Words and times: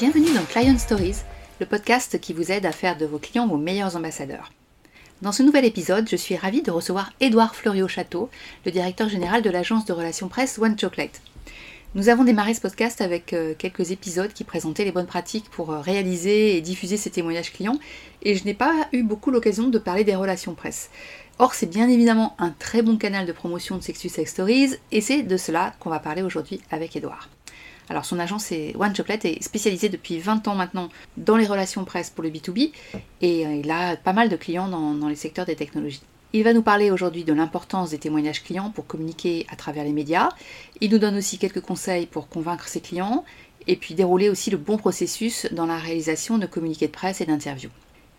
Bienvenue 0.00 0.32
dans 0.32 0.46
Client 0.46 0.78
Stories, 0.78 1.16
le 1.60 1.66
podcast 1.66 2.18
qui 2.18 2.32
vous 2.32 2.50
aide 2.50 2.64
à 2.64 2.72
faire 2.72 2.96
de 2.96 3.04
vos 3.04 3.18
clients 3.18 3.46
vos 3.46 3.58
meilleurs 3.58 3.96
ambassadeurs. 3.96 4.50
Dans 5.20 5.30
ce 5.30 5.42
nouvel 5.42 5.66
épisode, 5.66 6.08
je 6.08 6.16
suis 6.16 6.36
ravie 6.36 6.62
de 6.62 6.70
recevoir 6.70 7.12
Édouard 7.20 7.54
Fleuriot-Château, 7.54 8.30
le 8.64 8.72
directeur 8.72 9.10
général 9.10 9.42
de 9.42 9.50
l'agence 9.50 9.84
de 9.84 9.92
relations 9.92 10.28
presse 10.28 10.58
One 10.58 10.78
Chocolate. 10.78 11.20
Nous 11.94 12.08
avons 12.08 12.24
démarré 12.24 12.54
ce 12.54 12.62
podcast 12.62 13.02
avec 13.02 13.34
euh, 13.34 13.52
quelques 13.58 13.90
épisodes 13.90 14.32
qui 14.32 14.42
présentaient 14.42 14.86
les 14.86 14.92
bonnes 14.92 15.04
pratiques 15.04 15.50
pour 15.50 15.70
euh, 15.70 15.80
réaliser 15.80 16.56
et 16.56 16.62
diffuser 16.62 16.96
ces 16.96 17.10
témoignages 17.10 17.52
clients, 17.52 17.78
et 18.22 18.36
je 18.36 18.46
n'ai 18.46 18.54
pas 18.54 18.88
eu 18.92 19.02
beaucoup 19.02 19.30
l'occasion 19.30 19.68
de 19.68 19.78
parler 19.78 20.04
des 20.04 20.16
relations 20.16 20.54
presse. 20.54 20.88
Or, 21.38 21.52
c'est 21.52 21.68
bien 21.68 21.90
évidemment 21.90 22.36
un 22.38 22.54
très 22.58 22.80
bon 22.80 22.96
canal 22.96 23.26
de 23.26 23.32
promotion 23.32 23.76
de 23.76 23.82
Sex 23.82 24.08
Stories, 24.24 24.76
et 24.92 25.02
c'est 25.02 25.24
de 25.24 25.36
cela 25.36 25.74
qu'on 25.78 25.90
va 25.90 25.98
parler 25.98 26.22
aujourd'hui 26.22 26.62
avec 26.70 26.96
Edouard. 26.96 27.28
Alors 27.90 28.04
son 28.04 28.20
agence 28.20 28.52
est 28.52 28.74
One 28.78 28.94
Chocolate 28.94 29.24
est 29.24 29.42
spécialisée 29.42 29.88
depuis 29.88 30.20
20 30.20 30.46
ans 30.46 30.54
maintenant 30.54 30.88
dans 31.16 31.36
les 31.36 31.46
relations 31.46 31.84
presse 31.84 32.08
pour 32.08 32.22
le 32.22 32.30
B2B 32.30 32.70
et 33.20 33.46
euh, 33.46 33.54
il 33.54 33.70
a 33.70 33.96
pas 33.96 34.12
mal 34.12 34.28
de 34.28 34.36
clients 34.36 34.68
dans, 34.68 34.94
dans 34.94 35.08
les 35.08 35.16
secteurs 35.16 35.44
des 35.44 35.56
technologies. 35.56 36.02
Il 36.32 36.44
va 36.44 36.52
nous 36.52 36.62
parler 36.62 36.92
aujourd'hui 36.92 37.24
de 37.24 37.32
l'importance 37.32 37.90
des 37.90 37.98
témoignages 37.98 38.44
clients 38.44 38.70
pour 38.70 38.86
communiquer 38.86 39.44
à 39.50 39.56
travers 39.56 39.82
les 39.82 39.92
médias. 39.92 40.28
Il 40.80 40.92
nous 40.92 40.98
donne 40.98 41.16
aussi 41.16 41.38
quelques 41.38 41.60
conseils 41.60 42.06
pour 42.06 42.28
convaincre 42.28 42.68
ses 42.68 42.80
clients 42.80 43.24
et 43.66 43.74
puis 43.74 43.94
dérouler 43.94 44.28
aussi 44.28 44.50
le 44.50 44.56
bon 44.56 44.76
processus 44.76 45.48
dans 45.50 45.66
la 45.66 45.76
réalisation 45.76 46.38
de 46.38 46.46
communiqués 46.46 46.86
de 46.86 46.92
presse 46.92 47.20
et 47.20 47.26
d'interviews. 47.26 47.70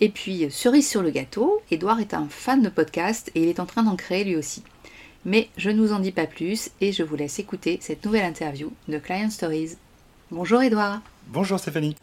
Et 0.01 0.09
puis, 0.09 0.51
cerise 0.51 0.90
sur 0.90 1.01
le 1.01 1.12
gâteau, 1.12 1.62
Edouard 1.71 2.01
est 2.01 2.13
un 2.13 2.27
fan 2.29 2.62
de 2.62 2.70
podcast 2.70 3.31
et 3.35 3.43
il 3.43 3.48
est 3.48 3.62
en 3.62 3.65
train 3.65 3.84
d'en 3.84 3.95
créer 3.95 4.26
lui 4.26 4.35
aussi. 4.35 4.63
Mais 5.25 5.49
je 5.57 5.70
ne 5.70 5.80
vous 5.80 5.93
en 5.93 5.99
dis 5.99 6.11
pas 6.11 6.25
plus 6.25 6.70
et 6.81 6.91
je 6.91 7.03
vous 7.03 7.16
laisse 7.16 7.38
écouter 7.39 7.77
cette 7.81 8.03
nouvelle 8.05 8.25
interview 8.25 8.71
de 8.88 8.98
Client 8.98 9.29
Stories. 9.29 9.77
Bonjour 10.32 10.62
Edouard. 10.62 11.01
Bonjour 11.27 11.59
Stéphanie. 11.59 11.96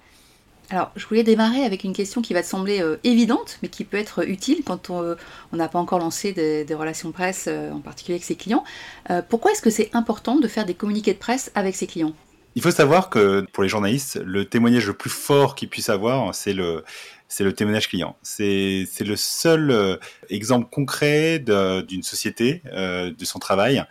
Alors, 0.70 0.92
je 0.96 1.06
voulais 1.06 1.22
démarrer 1.22 1.64
avec 1.64 1.82
une 1.82 1.94
question 1.94 2.20
qui 2.20 2.34
va 2.34 2.42
te 2.42 2.46
sembler 2.46 2.82
euh, 2.82 2.98
évidente, 3.02 3.58
mais 3.62 3.68
qui 3.68 3.84
peut 3.84 3.96
être 3.96 4.28
utile 4.28 4.62
quand 4.64 4.90
on 4.90 5.16
n'a 5.52 5.68
pas 5.68 5.78
encore 5.78 5.98
lancé 5.98 6.32
des, 6.32 6.74
relations 6.74 7.10
presse, 7.10 7.46
euh, 7.48 7.72
en 7.72 7.80
particulier 7.80 8.16
avec 8.16 8.24
ses 8.24 8.36
clients. 8.36 8.64
Euh, 9.10 9.22
pourquoi 9.26 9.52
est-ce 9.52 9.62
que 9.62 9.70
c'est 9.70 9.88
important 9.94 10.36
de 10.36 10.46
faire 10.46 10.66
des 10.66 10.74
communiqués 10.74 11.14
de 11.14 11.18
presse 11.18 11.50
avec 11.54 11.74
ses 11.74 11.86
clients? 11.86 12.12
Il 12.54 12.62
faut 12.62 12.70
savoir 12.70 13.08
que 13.08 13.46
pour 13.52 13.62
les 13.62 13.68
journalistes, 13.68 14.20
le 14.22 14.44
témoignage 14.44 14.86
le 14.86 14.92
plus 14.92 15.10
fort 15.10 15.54
qu'ils 15.54 15.68
puissent 15.68 15.90
avoir, 15.90 16.34
c'est 16.34 16.52
le, 16.52 16.84
c'est 17.28 17.44
le 17.44 17.52
témoignage 17.52 17.88
client. 17.88 18.16
C'est 18.22 18.88
le 19.00 19.16
seul 19.16 19.70
euh, 19.70 19.96
exemple 20.30 20.68
concret 20.70 21.38
d'une 21.38 22.02
société, 22.02 22.62
euh, 22.72 23.12
de 23.12 23.24
son 23.24 23.38
travail 23.38 23.84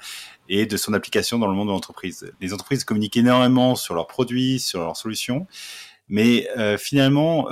et 0.49 0.65
de 0.65 0.77
son 0.77 0.93
application 0.93 1.37
dans 1.39 1.47
le 1.47 1.53
monde 1.53 1.67
de 1.67 1.73
l'entreprise. 1.73 2.31
Les 2.41 2.53
entreprises 2.53 2.83
communiquent 2.83 3.17
énormément 3.17 3.75
sur 3.75 3.93
leurs 3.93 4.07
produits, 4.07 4.59
sur 4.59 4.79
leurs 4.79 4.97
solutions, 4.97 5.45
mais 6.09 6.47
euh, 6.57 6.77
finalement, 6.77 7.43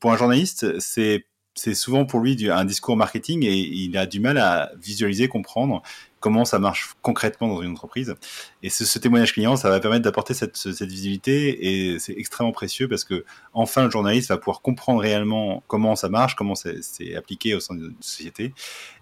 pour 0.00 0.12
un 0.12 0.16
journaliste, 0.16 0.78
c'est 0.80 1.26
c'est 1.54 1.74
souvent 1.74 2.06
pour 2.06 2.20
lui 2.20 2.50
un 2.50 2.64
discours 2.64 2.96
marketing 2.96 3.44
et 3.44 3.52
il 3.54 3.98
a 3.98 4.06
du 4.06 4.20
mal 4.20 4.38
à 4.38 4.70
visualiser, 4.80 5.28
comprendre 5.28 5.82
comment 6.22 6.46
ça 6.46 6.58
marche 6.58 6.94
concrètement 7.02 7.48
dans 7.48 7.60
une 7.60 7.72
entreprise. 7.72 8.14
Et 8.62 8.70
ce, 8.70 8.98
témoignage 8.98 9.34
client, 9.34 9.56
ça 9.56 9.68
va 9.68 9.80
permettre 9.80 10.04
d'apporter 10.04 10.32
cette, 10.32 10.56
visibilité 10.82 11.92
et 11.92 11.98
c'est 11.98 12.14
extrêmement 12.16 12.52
précieux 12.52 12.88
parce 12.88 13.04
que 13.04 13.24
enfin 13.52 13.84
le 13.84 13.90
journaliste 13.90 14.28
va 14.30 14.38
pouvoir 14.38 14.62
comprendre 14.62 15.00
réellement 15.00 15.62
comment 15.66 15.96
ça 15.96 16.08
marche, 16.08 16.36
comment 16.36 16.54
c'est 16.54 17.14
appliqué 17.14 17.54
au 17.54 17.60
sein 17.60 17.74
d'une 17.74 17.94
société 18.00 18.54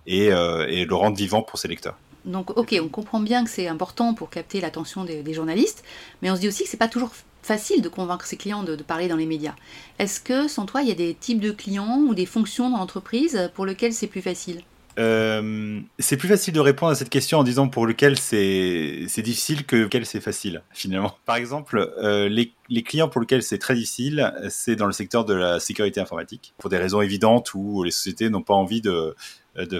euh, 0.08 0.66
et, 0.66 0.86
le 0.86 0.94
rendre 0.94 1.16
vivant 1.16 1.42
pour 1.42 1.58
ses 1.58 1.68
lecteurs. 1.68 1.96
Donc, 2.24 2.56
ok, 2.56 2.74
on 2.82 2.88
comprend 2.88 3.20
bien 3.20 3.44
que 3.44 3.50
c'est 3.50 3.68
important 3.68 4.14
pour 4.14 4.30
capter 4.30 4.60
l'attention 4.60 5.04
des, 5.04 5.32
journalistes, 5.32 5.84
mais 6.20 6.30
on 6.30 6.36
se 6.36 6.40
dit 6.40 6.48
aussi 6.48 6.64
que 6.64 6.70
c'est 6.70 6.76
pas 6.76 6.88
toujours 6.88 7.10
facile 7.42 7.80
de 7.82 7.88
convaincre 7.88 8.26
ses 8.26 8.36
clients 8.36 8.62
de, 8.62 8.76
de 8.76 8.82
parler 8.82 9.08
dans 9.08 9.16
les 9.16 9.26
médias. 9.26 9.54
Est-ce 9.98 10.20
que, 10.20 10.48
sans 10.48 10.66
toi, 10.66 10.82
il 10.82 10.88
y 10.88 10.92
a 10.92 10.94
des 10.94 11.14
types 11.14 11.40
de 11.40 11.50
clients 11.50 11.98
ou 12.06 12.14
des 12.14 12.26
fonctions 12.26 12.70
dans 12.70 12.78
l'entreprise 12.78 13.50
pour 13.54 13.66
lesquelles 13.66 13.94
c'est 13.94 14.06
plus 14.06 14.22
facile? 14.22 14.62
Euh, 15.00 15.80
c'est 15.98 16.18
plus 16.18 16.28
facile 16.28 16.52
de 16.52 16.60
répondre 16.60 16.92
à 16.92 16.94
cette 16.94 17.08
question 17.08 17.38
en 17.38 17.44
disant 17.44 17.68
pour 17.68 17.86
lequel 17.86 18.18
c'est 18.18 19.06
difficile 19.18 19.64
que 19.64 19.76
lequel 19.76 20.04
c'est 20.04 20.20
facile 20.20 20.62
finalement. 20.72 21.16
Par 21.24 21.36
exemple, 21.36 21.92
euh, 21.98 22.28
les, 22.28 22.52
clients 22.82 23.08
pour 23.08 23.20
lesquels 23.20 23.42
c'est 23.42 23.58
très 23.58 23.74
difficile, 23.74 24.32
c'est 24.50 24.76
dans 24.76 24.86
le 24.86 24.92
secteur 24.92 25.24
de 25.24 25.34
la 25.34 25.58
sécurité 25.58 26.00
informatique 26.00 26.54
pour 26.58 26.68
des 26.70 26.76
raisons 26.76 27.00
évidentes 27.00 27.54
où 27.54 27.82
les 27.82 27.90
sociétés 27.90 28.28
n'ont 28.28 28.42
pas 28.42 28.54
envie 28.54 28.82
de 28.82 29.14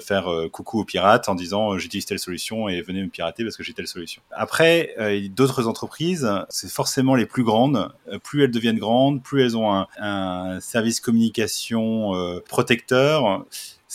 faire 0.01 0.33
euh, 0.33 0.49
coucou 0.49 0.81
aux 0.81 0.85
pirates 0.85 1.29
en 1.29 1.35
disant 1.35 1.77
j'utilise 1.77 2.07
telle 2.07 2.19
solution 2.19 2.69
et 2.69 2.81
venez 2.81 3.03
me 3.03 3.09
pirater 3.09 3.45
parce 3.45 3.57
que 3.57 3.63
j'ai 3.63 3.75
telle 3.75 3.89
solution. 3.89 4.23
Après, 4.31 4.95
d'autres 5.31 5.67
entreprises, 5.67 6.31
c'est 6.49 6.71
forcément 6.71 7.15
les 7.15 7.27
plus 7.27 7.45
grandes. 7.45 7.93
plus 8.23 8.45
elles 8.45 8.51
deviennent 8.51 8.79
grandes, 8.79 9.23
plus 9.23 9.43
elles 9.43 9.57
ont 9.57 9.87
un 9.99 10.61
service 10.61 11.01
communication 11.01 12.41
protecteur 12.49 13.45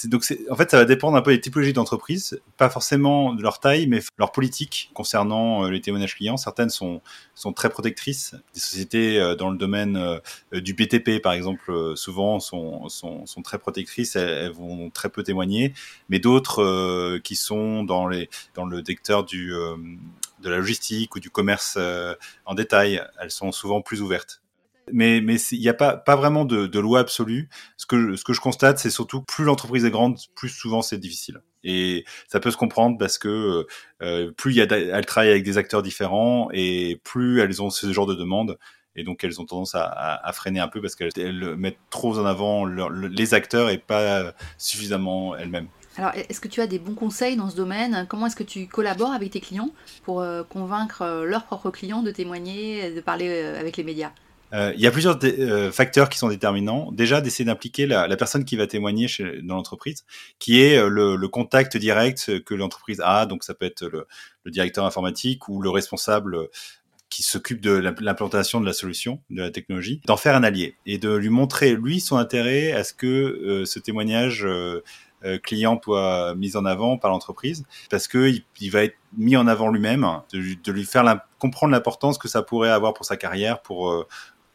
donc 0.03 0.25
en 0.50 0.56
fait 0.56 0.72
ça 0.72 0.78
va 0.78 0.85
dépendre 0.85 1.16
un 1.16 1.22
peu 1.22 1.31
des 1.31 1.39
typologies 1.39 1.72
d'entreprises, 1.72 2.41
pas 2.57 2.69
forcément 2.69 3.33
de 3.33 3.41
leur 3.41 3.59
taille, 3.59 3.88
mais 3.88 4.01
leur 4.17 4.31
politique 4.31 4.91
concernant 4.94 5.66
euh, 5.66 5.69
les 5.69 5.79
témoignages 5.79 6.16
clients. 6.16 6.38
Certaines 6.38 6.69
sont 6.69 7.01
sont 7.33 7.53
très 7.53 7.69
protectrices. 7.69 8.35
Des 8.53 8.59
sociétés 8.59 9.19
euh, 9.19 9.35
dans 9.35 9.50
le 9.50 9.57
domaine 9.57 9.95
euh, 9.95 10.19
du 10.59 10.73
BTP 10.73 11.22
par 11.22 11.34
exemple, 11.34 11.94
souvent 11.95 12.39
sont 12.41 12.89
sont, 12.89 13.25
sont 13.25 13.41
très 13.41 13.57
protectrices, 13.57 14.16
elles, 14.17 14.51
vont 14.51 14.89
très 14.89 15.09
peu 15.09 15.23
témoigner, 15.23 15.73
mais 16.09 16.19
d'autres 16.19 17.17
qui 17.19 17.35
sont 17.35 17.84
dans 17.84 18.07
les 18.07 18.29
dans 18.53 18.66
le 18.66 18.84
secteur 18.85 19.23
du 19.23 19.53
de 20.41 20.50
la 20.50 20.57
logistique 20.57 21.16
ou 21.16 21.19
du 21.19 21.29
commerce 21.29 21.78
en 22.45 22.53
détail, 22.53 23.01
elles 23.19 23.31
sont 23.31 23.51
souvent 23.51 23.81
plus 23.81 24.01
ouvertes 24.01 24.41
mais 24.91 25.22
mais 25.22 25.35
il 25.51 25.59
n'y 25.59 25.69
a 25.69 25.73
pas 25.73 25.97
pas 25.97 26.16
vraiment 26.16 26.46
de, 26.46 26.68
de, 26.68 26.79
loi 26.79 27.00
absolue. 27.00 27.50
Ce 27.78 27.85
que 27.85 28.16
ce 28.16 28.23
que 28.23 28.34
je 28.34 28.41
constate, 28.41 28.79
c'est 28.79 28.90
surtout 28.90 29.22
plus 29.22 29.44
l'entreprise 29.44 29.85
est 29.85 29.91
grande, 29.91 30.18
plus 30.35 30.50
souvent 30.50 30.81
c'est 30.81 30.97
difficile. 30.97 31.41
Et 31.63 32.06
ça 32.28 32.40
peut 32.40 32.51
se 32.51 32.57
comprendre 32.57 32.97
parce 32.97 33.18
que 33.18 33.66
euh, 34.01 34.31
plus 34.31 34.53
il 34.53 34.57
y 34.57 34.62
a 34.62 34.66
elles 34.66 35.06
travaillent 35.06 35.31
avec 35.31 35.44
des 35.44 35.57
acteurs 35.57 35.81
différents 35.81 36.50
et 36.53 37.01
plus 37.03 37.41
elles 37.41 37.62
ont 37.62 37.69
ce 37.69 37.91
genre 37.91 38.06
de 38.06 38.16
demandes. 38.16 38.57
Et 38.97 39.03
donc 39.03 39.23
elles 39.23 39.41
ont 39.41 39.46
tendance 39.46 39.75
à, 39.75 39.84
à, 39.84 40.31
freiner 40.31 40.62
un 40.62 40.69
peu 40.69 40.81
parce 40.81 40.96
qu'elles 40.96 41.56
mettent 41.57 41.79
trop 41.90 42.17
en 42.17 42.25
avant 42.25 42.66
les 42.66 43.34
acteurs 43.34 43.69
et 43.69 43.78
pas 43.78 44.34
suffisamment 44.57 45.35
elles-mêmes. 45.35 45.67
Alors, 45.97 46.12
est-ce 46.13 46.41
que 46.41 46.50
tu 46.50 46.59
as 46.62 46.67
des 46.67 46.79
bons 46.79 46.96
conseils 46.96 47.38
dans 47.38 47.50
ce 47.50 47.56
domaine? 47.56 48.06
Comment 48.09 48.28
est-ce 48.28 48.35
que 48.35 48.44
tu 48.44 48.67
collabores 48.67 49.12
avec 49.12 49.31
tes 49.31 49.40
clients 49.40 49.69
pour 50.03 50.19
euh, 50.22 50.44
convaincre 50.44 51.02
euh, 51.03 51.25
leurs 51.25 51.46
propres 51.46 51.72
clients 51.72 52.03
de 52.03 52.12
témoigner, 52.12 52.91
de 52.91 53.00
parler 53.00 53.44
avec 53.44 53.78
les 53.78 53.84
médias? 53.84 54.12
Euh, 54.55 54.71
il 54.75 54.81
y 54.81 54.88
a 54.88 54.91
plusieurs 54.91 55.19
euh, 55.23 55.71
facteurs 55.71 56.07
qui 56.07 56.17
sont 56.17 56.29
déterminants. 56.29 56.91
Déjà, 56.91 57.19
d'essayer 57.19 57.45
d'impliquer 57.45 57.85
la, 57.85 58.16
personne 58.16 58.45
qui 58.45 58.55
va 58.55 58.67
témoigner 58.67 59.07
dans 59.43 59.55
l'entreprise, 59.55 60.05
qui 60.39 60.61
est 60.61 60.77
euh, 60.77 60.88
le, 60.88 61.27
contact 61.27 61.75
direct 61.75 62.43
que 62.43 62.55
l'entreprise 62.55 63.01
a. 63.03 63.25
Donc, 63.25 63.43
ça 63.43 63.53
peut 63.53 63.66
être 63.66 63.85
le, 63.85 64.07
directeur 64.51 64.85
informatique 64.85 65.49
ou 65.49 65.61
le 65.61 65.69
responsable 65.69 66.47
qui 67.09 67.23
s'occupe 67.23 67.61
de 67.61 67.71
l'implantation 67.71 68.61
de 68.61 68.66
la 68.66 68.73
solution, 68.73 69.21
de 69.29 69.41
la 69.41 69.51
technologie, 69.51 70.01
d'en 70.05 70.17
faire 70.17 70.35
un 70.35 70.43
allié 70.43 70.75
et 70.85 70.97
de 70.97 71.13
lui 71.13 71.29
montrer, 71.29 71.75
lui, 71.75 71.99
son 71.99 72.17
intérêt 72.17 72.72
à 72.72 72.83
ce 72.83 72.93
que 72.93 73.63
ce 73.66 73.79
témoignage 73.79 74.45
client 75.43 75.79
soit 75.81 76.35
mis 76.35 76.57
en 76.57 76.66
avant 76.66 76.97
par 76.97 77.11
l'entreprise 77.11 77.63
parce 77.89 78.07
que 78.07 78.31
il, 78.59 78.69
va 78.69 78.83
être 78.83 78.97
mis 79.17 79.37
en 79.37 79.47
avant 79.47 79.69
lui-même, 79.69 80.05
de, 80.33 80.72
lui 80.72 80.83
faire 80.83 81.22
comprendre 81.39 81.72
l'importance 81.72 82.17
que 82.17 82.27
ça 82.27 82.41
pourrait 82.41 82.69
avoir 82.69 82.93
pour 82.93 83.05
sa 83.05 83.17
carrière, 83.17 83.61
pour 83.61 84.05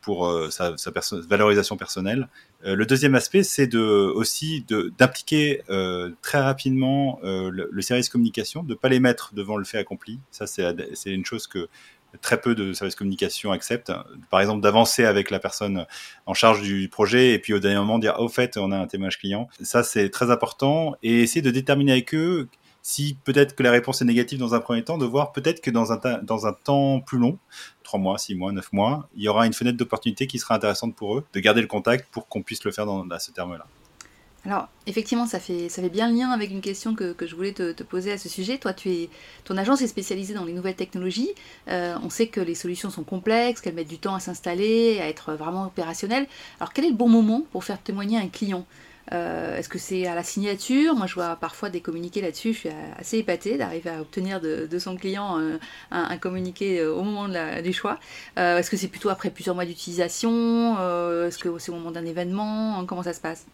pour 0.01 0.27
euh, 0.27 0.51
sa, 0.51 0.77
sa 0.77 0.91
valorisation 1.29 1.77
personnelle. 1.77 2.29
Euh, 2.65 2.75
le 2.75 2.87
deuxième 2.87 3.15
aspect, 3.15 3.43
c'est 3.43 3.67
de, 3.67 3.79
aussi 3.79 4.65
d'impliquer 4.99 5.63
euh, 5.71 6.11
très 6.23 6.41
rapidement 6.41 7.19
le, 7.23 7.69
le, 7.71 7.83
service 7.83 8.09
communication, 8.09 8.63
de 8.63 8.71
ne 8.71 8.75
pas 8.75 8.89
les 8.89 9.01
mettre 9.01 9.35
devant 9.35 9.57
le 9.57 9.65
fait 9.65 9.79
accompli. 9.79 10.19
Ça, 10.31 10.47
c'est 10.47 10.75
une 11.07 11.25
chose 11.25 11.47
que 11.47 11.69
très 12.23 12.41
peu 12.41 12.55
de 12.55 12.73
services 12.73 12.97
communication 12.97 13.53
acceptent. 13.53 13.93
Par 14.31 14.41
exemple, 14.41 14.63
d'avancer 14.63 15.05
avec 15.05 15.31
la 15.31 15.39
personne 15.39 15.87
en 16.27 16.35
charge 16.35 16.63
du 16.63 16.89
projet 16.89 17.33
et 17.33 17.39
puis 17.39 17.53
au 17.53 17.61
dernier 17.61 17.79
moment 17.79 17.99
dire 17.99 18.19
au 18.19 18.29
fait, 18.29 18.57
on 18.57 18.73
a 18.73 18.77
un 18.77 18.87
témoignage 18.87 19.19
client. 19.19 19.49
Ça, 19.63 19.85
c'est 19.85 20.09
très 20.11 20.31
important 20.31 20.97
et 21.03 21.23
essayer 21.23 21.43
de 21.43 21.51
déterminer 21.51 21.93
avec 21.93 22.15
eux 22.15 22.49
si 22.83 23.17
peut-être 23.25 23.55
que 23.55 23.63
la 23.63 23.71
réponse 23.71 24.01
est 24.03 24.05
négative 24.05 24.39
dans 24.39 24.55
un 24.55 24.61
premier 24.61 24.85
temps, 24.85 24.99
de 24.99 25.07
voir 25.07 25.33
peut-être 25.33 25.61
que 25.61 25.71
dans 25.71 25.93
un, 25.93 26.01
dans 26.23 26.47
un 26.47 26.53
temps 26.53 27.01
plus 27.01 27.19
long, 27.19 27.39
3 27.83 28.01
mois, 28.01 28.19
6 28.19 28.35
mois, 28.35 28.53
9 28.53 28.73
mois, 28.73 29.09
il 29.15 29.23
y 29.23 29.29
aura 29.29 29.47
une 29.47 29.53
fenêtre 29.53 29.77
d'opportunité 29.77 30.27
qui 30.27 30.39
sera 30.39 30.55
intéressante 30.55 30.95
pour 30.95 31.19
eux, 31.19 31.25
de 31.33 31.41
garder 31.41 31.61
le 31.61 31.67
contact 31.67 32.09
pour 32.11 32.29
qu'on 32.29 32.43
puisse 32.43 32.65
le 32.65 32.73
faire 32.73 32.87
dans, 32.87 33.07
ce 33.19 33.31
terme-là. 33.33 33.67
Alors, 34.47 34.69
effectivement, 34.87 35.27
ça 35.27 35.39
fait, 35.39 35.69
ça 35.69 35.83
fait 35.83 35.91
bien 35.91 36.09
le 36.09 36.17
lien 36.17 36.31
avec 36.31 36.51
une 36.51 36.63
question 36.63 36.95
que, 36.95 37.13
que 37.13 37.27
je 37.27 37.37
voulais 37.37 37.53
te, 37.53 37.73
te, 37.73 37.83
poser 37.83 38.13
à 38.13 38.17
ce 38.17 38.31
sujet. 38.31 38.57
Toi, 38.57 38.73
tu 38.73 38.89
es, 38.91 39.11
ton 39.45 39.59
agence 39.59 39.83
est 39.83 39.87
spécialisée 39.87 40.33
dans 40.33 40.47
les 40.47 40.55
nouvelles 40.55 40.77
technologies. 40.77 41.29
Euh, 41.69 41.95
on 42.03 42.09
sait 42.09 42.29
que 42.29 42.41
les 42.41 42.55
solutions 42.55 42.89
sont 42.89 43.05
complexes, 43.05 43.61
qu'elles 43.61 43.75
mettent 43.75 43.89
du 43.89 43.99
temps 43.99 44.15
à 44.15 44.21
s'installer, 44.21 44.99
à 44.99 45.09
être 45.09 45.35
vraiment 45.35 45.67
opérationnelles. 45.67 46.27
Alors, 46.59 46.73
quel 46.73 46.87
est 46.87 46.91
le 46.91 46.97
bon 46.97 47.09
moment 47.09 47.43
pour 47.53 47.65
faire 47.65 47.83
témoigner 47.83 48.17
un 48.17 48.29
client? 48.29 48.65
Est-ce 49.11 49.69
que 49.69 49.79
c'est 49.79 50.07
à 50.07 50.15
la 50.15 50.23
signature? 50.23 50.95
Moi, 50.95 51.07
je 51.07 51.15
vois 51.15 51.37
parfois 51.37 51.69
des 51.69 51.81
communiqués 51.81 52.21
là-dessus. 52.21 52.53
Je 52.53 52.59
suis 52.59 52.69
assez 52.99 53.19
épatée 53.19 53.59
d'arriver 53.59 53.91
à 53.91 54.01
obtenir 54.01 54.41
de, 54.41 54.79
son 54.79 54.97
client 54.97 55.41
un, 55.91 56.17
communiqué 56.19 56.85
au 56.85 57.03
moment 57.03 57.29
du 57.63 57.73
choix. 57.73 57.99
Est-ce 58.37 58.71
que 58.71 58.77
c'est 58.77 58.89
plutôt 58.89 59.09
après 59.09 59.31
plusieurs 59.31 59.55
mois 59.55 59.65
d'utilisation? 59.65 60.75
Est-ce 61.27 61.39
que 61.39 61.59
c'est 61.59 61.73
au 61.73 61.75
moment 61.75 61.91
d'un 61.91 62.07
événement? 62.07 62.85
Comment 62.87 63.03
ça 63.03 63.13
se 63.13 63.21
passe? 63.21 63.47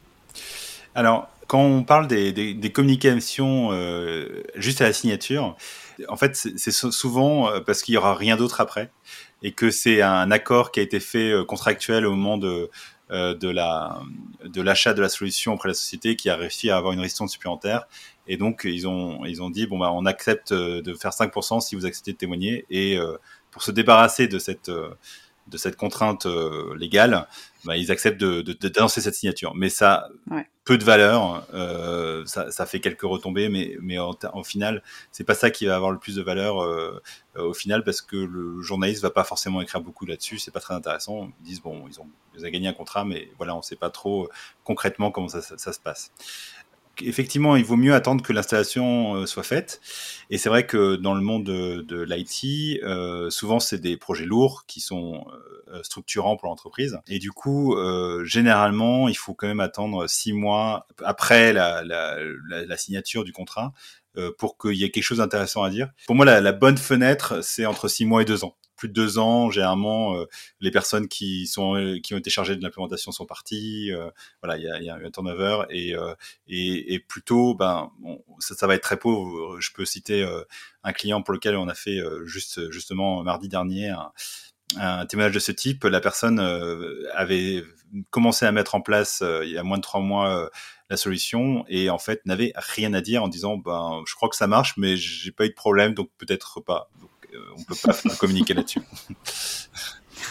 Alors, 0.94 1.29
quand 1.47 1.61
on 1.61 1.85
parle 1.85 2.08
des, 2.08 2.73
communications 2.73 3.69
euh, 3.70 4.43
juste 4.56 4.81
à 4.81 4.85
la 4.85 4.93
signature, 4.93 5.56
en 6.08 6.17
fait, 6.17 6.35
c'est 6.35 6.73
souvent 6.73 7.50
euh, 7.50 7.61
parce 7.61 7.82
qu'il 7.82 7.94
y 7.94 7.99
aura 7.99 8.14
rien 8.14 8.37
d'autre 8.37 8.61
après 8.61 8.91
et 9.43 9.53
que 9.53 9.70
c'est 9.70 10.03
un 10.03 10.31
accord 10.31 10.73
qui 10.73 10.81
a 10.81 10.82
été 10.82 10.99
fait 10.99 11.31
euh, 11.31 11.44
contractuel 11.44 12.06
au 12.06 12.12
moment 12.12 12.38
de 12.38 12.70
de 13.11 13.49
la 13.49 14.00
de 14.44 14.61
l'achat 14.62 14.94
de 14.94 15.00
la 15.00 15.08
solution 15.08 15.55
auprès 15.55 15.69
de 15.69 15.70
la 15.70 15.75
société 15.75 16.17
qui 16.17 16.29
a 16.29 16.37
réussi 16.37 16.70
à 16.70 16.76
avoir 16.76 16.93
une 16.93 17.00
ristourne 17.00 17.29
supplémentaire. 17.29 17.87
Et 18.26 18.37
donc 18.37 18.62
ils 18.64 18.88
ont 18.88 19.25
ils 19.25 19.43
ont 19.43 19.50
dit 19.50 19.67
bon 19.67 19.79
bah 19.79 19.93
on 19.93 20.06
accepte 20.06 20.53
de 20.53 20.94
faire 20.94 21.12
5% 21.12 21.61
si 21.61 21.76
vous 21.76 21.87
acceptez 21.87 22.12
de 22.12 22.19
témoigner. 22.19 22.67
Et 22.70 22.99
pour 23.50 23.62
se 23.62 23.70
débarrasser 23.70 24.29
de 24.29 24.38
cette 24.38 24.70
de 25.48 25.56
cette 25.56 25.76
contrainte 25.76 26.26
légale, 26.76 27.26
bah, 27.64 27.76
ils 27.76 27.90
acceptent 27.90 28.20
de, 28.20 28.43
de, 28.43 28.52
de, 28.52 28.88
cette 28.88 29.14
signature. 29.14 29.54
Mais 29.54 29.69
ça, 29.69 30.08
peu 30.66 30.76
de 30.76 30.84
valeur. 30.84 31.46
Euh, 31.54 32.26
ça, 32.26 32.50
ça, 32.50 32.66
fait 32.66 32.81
quelques 32.81 33.02
retombées, 33.02 33.48
mais, 33.48 33.76
mais 33.81 33.98
en, 33.98 34.43
final, 34.43 34.82
c'est 35.12 35.25
pas 35.25 35.34
ça 35.34 35.50
qui 35.50 35.64
va 35.64 35.76
avoir 35.76 35.93
le 35.93 35.98
plus 35.98 36.16
de 36.16 36.22
valeur 36.22 36.62
euh, 36.62 37.00
au 37.37 37.54
final, 37.54 37.84
parce 37.84 38.02
que 38.02 38.16
le 38.16 38.60
journaliste 38.60 39.00
va 39.00 39.10
pas 39.10 39.25
forcément 39.25 39.62
écrire 39.62 39.81
beaucoup 39.81 40.04
là-dessus. 40.04 40.38
C'est 40.38 40.50
pas 40.50 40.60
très 40.60 40.75
intéressant. 40.75 41.31
Ils 41.40 41.44
disent 41.44 41.62
bon, 41.62 41.87
ils 41.88 42.00
ont, 42.00 42.08
ils 42.37 42.44
ont 42.44 42.50
gagné 42.50 42.69
un 42.69 42.72
contrat, 42.72 43.04
mais 43.04 43.31
voilà, 43.38 43.56
on 43.56 43.62
sait 43.62 43.76
pas 43.76 43.90
trop 43.90 44.25
euh, 44.25 44.28
concrètement 44.64 45.10
comment 45.10 45.28
ça, 45.28 45.40
ça, 45.40 45.56
ça 45.56 45.72
se 45.72 45.81
passe 45.81 46.12
effectivement, 47.02 47.56
il 47.56 47.64
vaut 47.64 47.76
mieux 47.76 47.94
attendre 47.94 48.22
que 48.22 48.32
l'installation 48.32 49.14
euh, 49.14 49.26
soit 49.26 49.43
faite. 49.43 49.81
Et 50.31 50.38
c'est 50.38 50.48
vrai 50.48 50.66
que 50.66 50.96
dans 50.96 51.14
le 51.14 51.20
monde 51.20 51.44
de, 51.44 51.82
de 51.82 52.02
l'IT, 52.02 52.82
euh, 52.82 53.31
souvent 53.31 53.60
c'est 53.60 53.78
des 53.78 53.96
projets 53.96 54.25
lourds 54.25 54.64
qui 54.66 54.81
sont 54.81 55.25
euh, 55.69 55.82
structurants 55.82 56.37
pour 56.37 56.48
l'entreprise. 56.48 57.00
Et 57.08 57.19
du 57.19 57.32
coup, 57.32 57.75
euh, 57.75 58.25
généralement, 58.25 59.08
il 59.08 59.16
faut 59.16 59.34
quand 59.34 59.48
même 59.48 59.58
attendre 59.58 60.06
six 60.06 60.32
mois 60.32 60.87
après 61.02 61.52
la, 61.52 61.82
la, 61.82 62.19
la, 62.48 62.76
signature 62.76 63.25
du 63.25 63.32
contrat 63.32 63.72
euh, 64.16 64.31
pour 64.38 64.58
qu'il 64.58 64.75
y 64.75 64.84
ait 64.84 64.93
quelque 64.93 65.02
chose 65.02 65.19
d'intéressant 65.19 65.64
à 65.64 65.70
dire. 65.70 65.90
Pour 66.06 66.14
moi, 66.14 66.25
la, 66.25 66.40
la 66.40 66.52
bonne 66.52 66.78
fenêtre, 66.78 67.43
c'est 67.43 67.66
entre 67.66 67.88
six 67.88 68.04
mois 68.04 68.22
et 68.22 68.25
deux 68.25 68.44
ans 68.44 68.56
plus 68.76 68.88
de 68.88 68.93
deux 68.93 69.19
ans, 69.19 69.50
généralement, 69.50 70.17
euh, 70.17 70.26
les 70.61 70.70
personnes 70.70 71.08
qui 71.08 71.46
sont 71.46 71.76
euh, 71.76 71.99
qui 71.99 72.14
ont 72.14 72.19
été 72.19 72.31
chargées 72.31 72.56
de 72.56 72.62
l'implémentation 72.62 73.11
sont 73.11 73.26
parties. 73.26 73.90
Euh, 73.93 74.11
voilà, 74.43 74.58
il 74.58 74.64
y 74.64 74.70
a, 74.70 74.81
y 74.81 74.90
a, 74.90 74.94
un 74.94 75.11
turnover 75.11 75.64
et, 75.70 75.94
et, 76.49 76.94
et 76.94 77.00
plutôt, 77.00 77.55
ben, 77.55 77.90
ça, 78.38 78.55
ça, 78.55 78.67
va 78.67 78.75
être 78.75 78.82
très 78.82 78.99
pauvre. 78.99 79.61
Je 79.61 79.73
peux 79.73 79.84
citer 79.84 80.26
un 80.84 80.93
client 80.93 81.23
pour 81.23 81.34
lequel 81.34 81.56
on 81.56 81.69
a 81.69 81.75
fait 81.75 82.00
juste 82.25 82.70
justement 82.70 83.23
mardi 83.23 83.49
dernier 83.49 83.88
un, 83.88 84.12
un 84.76 85.06
témoignage 85.06 85.34
de 85.34 85.40
ce 85.40 85.52
type. 85.52 85.84
La 85.84 86.00
personne 86.00 86.38
avait 87.14 87.64
commencé 88.11 88.46
à 88.46 88.52
mettre 88.52 88.75
en 88.75 88.81
place 88.81 89.22
il 89.43 89.50
y 89.50 89.58
a 89.58 89.62
moins 89.62 89.79
de 89.79 89.82
trois 89.82 90.00
mois 90.00 90.50
la 90.88 90.96
solution 90.96 91.64
et 91.69 91.90
en 91.90 91.99
fait 91.99 92.25
n'avait 92.26 92.52
rien 92.56 92.94
à 92.94 93.00
dire 93.00 93.22
en 93.22 93.29
disant 93.29 93.56
ben 93.56 94.02
je 94.06 94.14
crois 94.14 94.29
que 94.29 94.37
ça 94.37 94.46
marche 94.46 94.75
mais 94.76 94.96
j'ai 94.96 95.32
pas 95.32 95.44
eu 95.44 95.49
de 95.49 95.55
problème 95.55 95.94
donc 95.94 96.11
peut-être 96.17 96.61
pas 96.61 96.88
on 97.56 97.62
peut 97.62 97.76
pas 97.82 97.94
communiquer 98.18 98.54
là-dessus. 98.54 98.80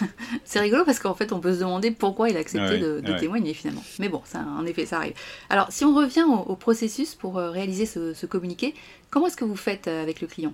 c'est 0.43 0.59
rigolo 0.59 0.85
parce 0.85 0.99
qu'en 0.99 1.13
fait, 1.13 1.31
on 1.31 1.39
peut 1.39 1.53
se 1.53 1.59
demander 1.59 1.91
pourquoi 1.91 2.29
il 2.29 2.37
a 2.37 2.39
accepté 2.39 2.77
de, 2.79 3.01
témoigner 3.19 3.53
finalement. 3.53 3.83
Mais 3.99 4.09
bon, 4.09 4.21
ça, 4.25 4.39
en 4.39 4.65
effet, 4.65 4.85
ça 4.85 4.97
arrive. 4.97 5.13
Alors, 5.49 5.67
si 5.71 5.85
on 5.85 5.95
revient 5.95 6.23
au, 6.23 6.55
processus 6.55 7.15
pour 7.15 7.37
euh, 7.37 7.51
réaliser 7.51 7.85
ce, 7.85 8.25
communiqué, 8.25 8.73
comment 9.09 9.27
est-ce 9.27 9.37
que 9.37 9.45
vous 9.45 9.55
faites 9.55 9.87
euh, 9.87 10.01
avec 10.01 10.21
le 10.21 10.27
client? 10.27 10.53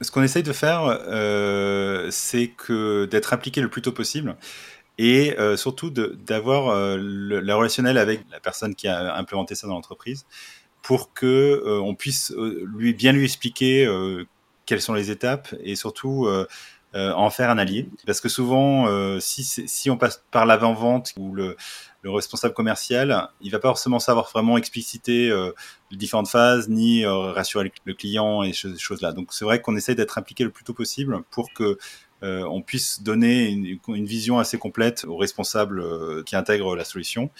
Ce 0.00 0.10
qu'on 0.10 0.22
essaye 0.22 0.42
de 0.42 0.52
faire, 0.52 0.82
euh, 0.84 2.08
c'est 2.10 2.48
que 2.48 3.06
d'être 3.06 3.32
impliqué 3.32 3.60
le 3.60 3.68
plus 3.68 3.82
tôt 3.82 3.92
possible 3.92 4.36
et 4.98 5.36
surtout 5.56 5.90
d'avoir 5.90 6.96
le, 6.96 7.52
relationnel 7.52 7.98
avec 7.98 8.20
la 8.30 8.38
personne 8.38 8.76
qui 8.76 8.86
a 8.86 9.16
implémenté 9.16 9.56
ça 9.56 9.66
dans 9.66 9.74
l'entreprise 9.74 10.24
pour 10.82 11.12
que 11.14 11.80
on 11.82 11.96
puisse 11.96 12.32
lui 12.36 12.92
bien 12.92 13.10
lui 13.10 13.24
expliquer 13.24 13.88
quelles 14.66 14.80
sont 14.80 14.94
les 14.94 15.10
étapes 15.10 15.54
et 15.62 15.76
surtout 15.76 16.26
euh, 16.26 16.46
euh, 16.94 17.12
en 17.12 17.30
faire 17.30 17.50
un 17.50 17.58
allié. 17.58 17.88
Parce 18.06 18.20
que 18.20 18.28
souvent, 18.28 18.86
euh, 18.86 19.18
si, 19.20 19.90
on 19.90 19.96
passe 19.96 20.24
par 20.30 20.46
l'avant-vente 20.46 21.12
ou 21.16 21.34
le, 21.34 21.56
le, 22.02 22.10
responsable 22.10 22.54
commercial, 22.54 23.28
il 23.40 23.50
va 23.50 23.58
pas 23.58 23.68
forcément 23.68 23.98
savoir 23.98 24.30
vraiment 24.30 24.56
expliciter 24.56 25.28
les 25.90 25.96
différentes 25.96 26.28
phases 26.28 26.68
ni 26.68 27.04
rassurer 27.06 27.72
le 27.84 27.94
client 27.94 28.42
et 28.42 28.52
ces 28.52 28.76
choses-là. 28.78 29.12
Donc 29.12 29.32
c'est 29.32 29.44
vrai 29.44 29.60
qu'on 29.60 29.76
essaie 29.76 29.94
d'être 29.94 30.18
impliqué 30.18 30.44
le 30.44 30.50
plus 30.50 30.64
tôt 30.64 30.74
possible 30.74 31.22
pour 31.30 31.52
que 31.52 31.78
on 32.22 32.62
puisse 32.62 33.02
donner 33.02 33.48
une, 33.48 34.06
vision 34.06 34.38
assez 34.38 34.56
complète 34.56 35.04
aux 35.04 35.16
responsables 35.16 36.24
qui 36.24 36.36
intègrent 36.36 36.76
la 36.76 36.84
solution 36.84 37.30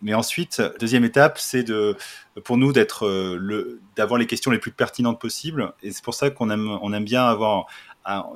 mais 0.00 0.14
ensuite, 0.14 0.62
deuxième 0.78 1.04
étape, 1.04 1.38
c'est 1.38 1.64
de, 1.64 1.96
pour 2.44 2.56
nous 2.56 2.72
d'être 2.72 3.06
euh, 3.06 3.36
le, 3.38 3.80
d'avoir 3.96 4.18
les 4.18 4.26
questions 4.26 4.50
les 4.50 4.58
plus 4.58 4.70
pertinentes 4.70 5.20
possibles. 5.20 5.72
Et 5.82 5.90
c'est 5.90 6.04
pour 6.04 6.14
ça 6.14 6.30
qu'on 6.30 6.50
aime, 6.50 6.78
on 6.82 6.92
aime 6.92 7.04
bien 7.04 7.24
avoir, 7.24 7.66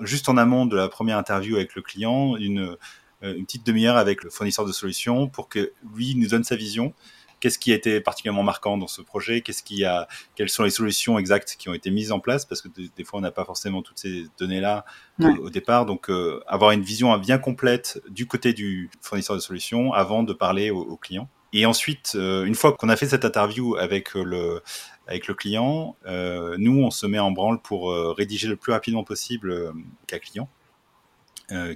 juste 0.00 0.28
en 0.28 0.36
amont 0.36 0.66
de 0.66 0.76
la 0.76 0.88
première 0.88 1.18
interview 1.18 1.56
avec 1.56 1.74
le 1.74 1.82
client, 1.82 2.36
une, 2.36 2.76
euh, 3.22 3.36
une 3.36 3.46
petite 3.46 3.64
demi-heure 3.64 3.96
avec 3.96 4.24
le 4.24 4.30
fournisseur 4.30 4.66
de 4.66 4.72
solutions 4.72 5.28
pour 5.28 5.48
que 5.48 5.72
lui 5.94 6.14
nous 6.16 6.28
donne 6.28 6.44
sa 6.44 6.56
vision. 6.56 6.94
Qu'est-ce 7.38 7.58
qui 7.58 7.72
a 7.72 7.74
été 7.74 8.00
particulièrement 8.00 8.44
marquant 8.44 8.76
dans 8.76 8.86
ce 8.86 9.02
projet? 9.02 9.40
Qu'est-ce 9.40 9.64
qui 9.64 9.84
a 9.84 10.06
Quelles 10.36 10.48
sont 10.48 10.62
les 10.62 10.70
solutions 10.70 11.18
exactes 11.18 11.56
qui 11.58 11.68
ont 11.68 11.74
été 11.74 11.90
mises 11.90 12.12
en 12.12 12.20
place? 12.20 12.44
Parce 12.44 12.62
que 12.62 12.68
des, 12.68 13.04
fois, 13.04 13.18
on 13.18 13.22
n'a 13.22 13.32
pas 13.32 13.44
forcément 13.44 13.82
toutes 13.82 13.98
ces 13.98 14.26
données-là 14.38 14.84
au, 15.20 15.50
départ. 15.50 15.84
Donc, 15.84 16.08
euh, 16.08 16.40
avoir 16.46 16.70
une 16.70 16.82
vision 16.82 17.16
bien 17.18 17.38
complète 17.38 18.00
du 18.08 18.26
côté 18.26 18.52
du 18.52 18.90
fournisseur 19.00 19.34
de 19.34 19.40
solutions 19.40 19.92
avant 19.92 20.22
de 20.22 20.32
parler 20.32 20.70
au, 20.70 20.82
au 20.82 20.96
client. 20.96 21.28
Et 21.52 21.66
ensuite, 21.66 22.12
euh, 22.14 22.44
une 22.44 22.54
fois 22.54 22.72
qu'on 22.72 22.88
a 22.88 22.96
fait 22.96 23.08
cette 23.08 23.24
interview 23.24 23.76
avec 23.76 24.16
euh, 24.16 24.24
le, 24.24 24.62
avec 25.06 25.26
le 25.26 25.34
client, 25.34 25.96
euh, 26.06 26.56
nous, 26.58 26.82
on 26.82 26.90
se 26.90 27.06
met 27.06 27.18
en 27.18 27.30
branle 27.30 27.60
pour 27.60 27.94
rédiger 28.16 28.48
le 28.48 28.56
plus 28.56 28.72
rapidement 28.72 29.04
possible 29.04 29.72
qu'un 30.06 30.18
client, 30.18 30.48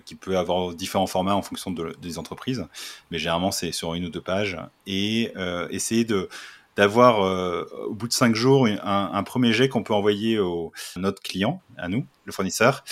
qui 0.06 0.14
peut 0.14 0.38
avoir 0.38 0.72
différents 0.74 1.06
formats 1.06 1.34
en 1.34 1.42
fonction 1.42 1.70
de, 1.70 1.94
des 2.00 2.18
entreprises, 2.18 2.66
mais 3.10 3.18
généralement 3.18 3.50
c'est 3.50 3.72
sur 3.72 3.92
une 3.92 4.06
ou 4.06 4.10
deux 4.10 4.22
pages, 4.22 4.56
et 4.86 5.32
essayer 5.70 6.04
de 6.04 6.30
d'avoir 6.76 7.22
euh, 7.22 7.64
au 7.88 7.94
bout 7.94 8.06
de 8.08 8.12
cinq 8.12 8.34
jours 8.34 8.66
un, 8.66 9.10
un 9.12 9.22
premier 9.22 9.52
jet 9.52 9.68
qu'on 9.68 9.82
peut 9.82 9.94
envoyer 9.94 10.38
au 10.38 10.72
notre 10.96 11.22
client, 11.22 11.62
à 11.76 11.88
nous, 11.88 12.06
le 12.24 12.32
fournisseur, 12.32 12.84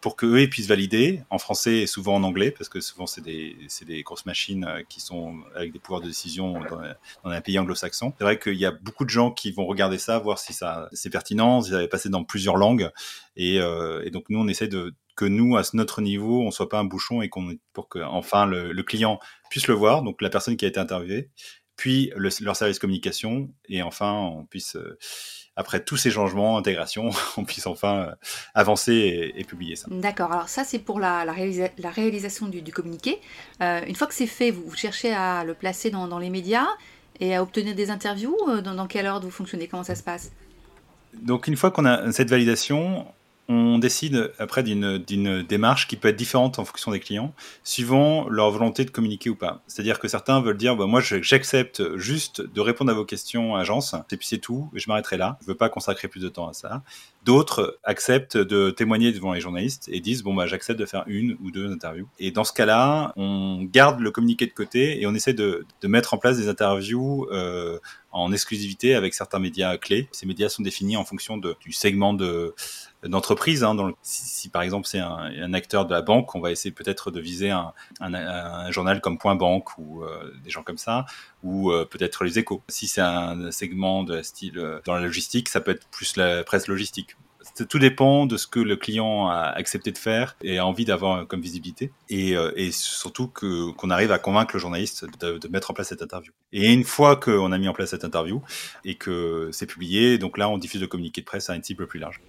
pour 0.00 0.16
que 0.16 0.26
eux 0.26 0.48
puissent 0.48 0.68
valider. 0.68 1.22
En 1.30 1.38
français 1.38 1.78
et 1.78 1.86
souvent 1.86 2.14
en 2.14 2.22
anglais, 2.22 2.50
parce 2.50 2.68
que 2.68 2.80
souvent 2.80 3.06
c'est 3.06 3.20
des, 3.20 3.56
des 3.86 4.02
grosses 4.02 4.26
machines 4.26 4.64
euh, 4.64 4.82
qui 4.88 5.00
sont 5.00 5.38
avec 5.54 5.72
des 5.72 5.78
pouvoirs 5.78 6.00
de 6.00 6.06
décision 6.06 6.60
dans, 6.70 6.80
dans 7.24 7.30
un 7.30 7.40
pays 7.40 7.58
anglo-saxon. 7.58 8.12
C'est 8.16 8.24
vrai 8.24 8.38
qu'il 8.38 8.54
y 8.54 8.66
a 8.66 8.70
beaucoup 8.70 9.04
de 9.04 9.10
gens 9.10 9.30
qui 9.30 9.50
vont 9.50 9.66
regarder 9.66 9.98
ça, 9.98 10.18
voir 10.18 10.38
si 10.38 10.52
ça 10.52 10.88
c'est 10.92 11.10
pertinent, 11.10 11.62
si 11.62 11.70
ça 11.70 11.78
avait 11.78 11.88
passé 11.88 12.08
dans 12.08 12.24
plusieurs 12.24 12.56
langues, 12.56 12.90
et, 13.36 13.58
euh, 13.60 14.02
et 14.04 14.10
donc 14.10 14.24
nous 14.28 14.38
on 14.38 14.48
essaie 14.48 14.68
de 14.68 14.94
que 15.14 15.24
nous, 15.26 15.56
à 15.56 15.62
notre 15.74 16.00
niveau, 16.00 16.42
on 16.42 16.50
soit 16.50 16.70
pas 16.70 16.78
un 16.78 16.84
bouchon 16.84 17.20
et 17.20 17.28
qu'on 17.28 17.54
pour 17.74 17.88
que 17.88 17.98
enfin 17.98 18.46
le, 18.46 18.72
le, 18.72 18.82
client 18.82 19.20
puisse 19.50 19.66
le 19.66 19.74
voir, 19.74 20.02
donc 20.02 20.22
la 20.22 20.30
personne 20.30 20.56
qui 20.56 20.64
a 20.64 20.68
été 20.68 20.80
interviewée, 20.80 21.28
puis 21.76 22.12
leur 22.16 22.56
service 22.56 22.78
communication, 22.78 23.50
et 23.68 23.82
enfin, 23.82 24.12
on 24.12 24.44
puisse, 24.44 24.76
euh, 24.76 24.98
après 25.56 25.82
tous 25.82 25.96
ces 25.96 26.10
changements, 26.10 26.56
intégration, 26.56 27.10
on 27.36 27.44
puisse 27.44 27.66
enfin 27.66 28.08
euh, 28.08 28.14
avancer 28.54 29.32
et, 29.34 29.44
publier 29.44 29.76
ça. 29.76 29.88
D'accord, 29.90 30.32
alors 30.32 30.48
ça 30.48 30.64
c'est 30.64 30.78
pour 30.78 31.00
la, 31.00 31.24
la, 31.24 31.90
réalisation 31.90 32.48
du, 32.48 32.62
communiqué. 32.72 33.20
Euh, 33.60 33.80
une 33.86 33.94
fois 33.94 34.06
que 34.06 34.14
c'est 34.14 34.26
fait, 34.26 34.50
vous, 34.50 34.74
cherchez 34.74 35.12
à 35.12 35.44
le 35.44 35.54
placer 35.54 35.90
dans, 35.90 36.18
les 36.18 36.30
médias 36.30 36.68
et 37.20 37.34
à 37.34 37.42
obtenir 37.42 37.74
des 37.74 37.90
interviews. 37.90 38.36
Dans, 38.62 38.74
dans 38.74 38.86
quel 38.86 39.06
ordre 39.06 39.26
vous 39.26 39.32
fonctionnez? 39.32 39.68
Comment 39.68 39.84
ça 39.84 39.94
se 39.94 40.02
passe? 40.02 40.32
Donc 41.14 41.46
une 41.46 41.56
fois 41.56 41.70
qu'on 41.70 41.84
a 41.84 42.10
cette 42.12 42.30
validation, 42.30 43.06
on 43.48 43.78
décide 43.78 44.32
après 44.38 44.62
d'une 44.62 45.42
démarche 45.42 45.88
qui 45.88 45.96
peut 45.96 46.08
être 46.08 46.16
différente 46.16 46.58
en 46.58 46.64
fonction 46.64 46.90
des 46.92 47.00
clients, 47.00 47.34
suivant 47.64 48.28
leur 48.28 48.50
volonté 48.50 48.84
de 48.84 48.90
communiquer 48.90 49.30
ou 49.30 49.34
pas. 49.34 49.62
C'est-à-dire 49.66 49.98
que 49.98 50.08
certains 50.08 50.40
veulent 50.40 50.56
dire, 50.56 50.76
bah, 50.76 50.86
moi 50.86 51.00
j'accepte 51.00 51.96
juste 51.96 52.40
de 52.40 52.60
répondre 52.60 52.90
à 52.90 52.94
vos 52.94 53.04
questions 53.04 53.56
agence, 53.56 53.94
et 54.10 54.16
puis 54.16 54.26
c'est 54.26 54.38
tout, 54.38 54.70
je 54.74 54.88
m'arrêterai 54.88 55.16
là, 55.16 55.38
je 55.42 55.46
veux 55.46 55.56
pas 55.56 55.68
consacrer 55.68 56.08
plus 56.08 56.20
de 56.20 56.28
temps 56.28 56.48
à 56.48 56.52
ça. 56.52 56.82
D'autres 57.24 57.78
acceptent 57.84 58.36
de 58.36 58.70
témoigner 58.70 59.12
devant 59.12 59.32
les 59.32 59.40
journalistes 59.40 59.88
et 59.92 60.00
disent, 60.00 60.22
bon 60.22 60.34
bah 60.34 60.46
j'accepte 60.46 60.78
de 60.78 60.86
faire 60.86 61.04
une 61.06 61.36
ou 61.42 61.50
deux 61.50 61.70
interviews. 61.70 62.08
Et 62.18 62.30
dans 62.30 62.44
ce 62.44 62.52
cas-là, 62.52 63.12
on 63.16 63.62
garde 63.62 64.00
le 64.00 64.10
communiqué 64.10 64.46
de 64.46 64.52
côté 64.52 65.00
et 65.00 65.06
on 65.06 65.14
essaie 65.14 65.34
de, 65.34 65.64
mettre 65.84 66.14
en 66.14 66.18
place 66.18 66.36
des 66.36 66.48
interviews 66.48 67.26
euh, 67.32 67.78
en 68.12 68.32
exclusivité 68.32 68.94
avec 68.94 69.14
certains 69.14 69.38
médias 69.38 69.76
clés. 69.78 70.08
Ces 70.12 70.26
médias 70.26 70.48
sont 70.48 70.62
définis 70.62 70.96
en 70.96 71.04
fonction 71.04 71.38
du 71.38 71.72
segment 71.72 72.12
de 72.12 72.54
d'entreprise. 73.04 73.64
Hein, 73.64 73.76
si, 74.02 74.48
par 74.48 74.62
exemple 74.62 74.86
c'est 74.86 75.00
un, 75.00 75.54
acteur 75.54 75.86
de 75.86 75.92
la 75.92 76.02
banque, 76.02 76.34
on 76.34 76.40
va 76.40 76.50
essayer 76.50 76.70
peut-être 76.70 77.10
de 77.10 77.20
viser 77.20 77.50
un, 77.50 77.72
journal 78.70 79.00
comme 79.00 79.18
Point 79.18 79.34
Banque 79.34 79.76
ou 79.78 80.02
euh, 80.02 80.32
des 80.44 80.50
gens 80.50 80.62
comme 80.62 80.78
ça, 80.78 81.06
ou 81.42 81.70
euh, 81.70 81.84
peut-être 81.84 82.24
les 82.24 82.38
échos. 82.38 82.62
Si 82.68 82.86
c'est 82.86 83.00
un 83.00 83.50
segment 83.50 84.04
de 84.04 84.22
style 84.22 84.58
euh, 84.58 84.80
dans 84.84 84.94
la 84.94 85.00
logistique, 85.00 85.48
ça 85.48 85.60
peut 85.60 85.72
être 85.72 85.86
plus 85.88 86.16
la 86.16 86.44
presse 86.44 86.68
logistique 86.68 87.16
tout 87.68 87.78
dépend 87.78 88.26
de 88.26 88.36
ce 88.36 88.46
que 88.46 88.60
le 88.60 88.76
client 88.76 89.28
a 89.28 89.42
accepté 89.42 89.92
de 89.92 89.98
faire 89.98 90.36
et 90.42 90.58
a 90.58 90.66
envie 90.66 90.84
d'avoir 90.84 91.26
comme 91.26 91.40
visibilité. 91.40 91.92
Et, 92.08 92.36
euh, 92.36 92.52
et 92.56 92.72
surtout 92.72 93.28
qu'on 93.28 93.90
arrive 93.90 94.12
à 94.12 94.18
convaincre 94.18 94.54
le 94.54 94.60
journaliste 94.60 95.06
de, 95.20 95.38
de, 95.38 95.48
mettre 95.48 95.70
en 95.70 95.74
place 95.74 95.88
cette 95.88 96.02
interview. 96.02 96.32
Et 96.52 96.72
une 96.72 96.84
fois 96.84 97.16
qu'on 97.16 97.52
a 97.52 97.58
mis 97.58 97.68
en 97.68 97.72
place 97.72 97.90
cette 97.90 98.04
interview 98.04 98.42
et 98.84 98.94
que 98.94 99.50
c'est 99.52 99.66
publié, 99.66 100.18
donc 100.18 100.38
là, 100.38 100.48
on 100.48 100.58
diffuse 100.58 100.80
le 100.80 100.86
communiqué 100.86 101.20
de 101.20 101.26
presse 101.26 101.50
à 101.50 101.54
une 101.54 101.62
cible 101.62 101.86
plus 101.86 102.00
large. 102.00 102.20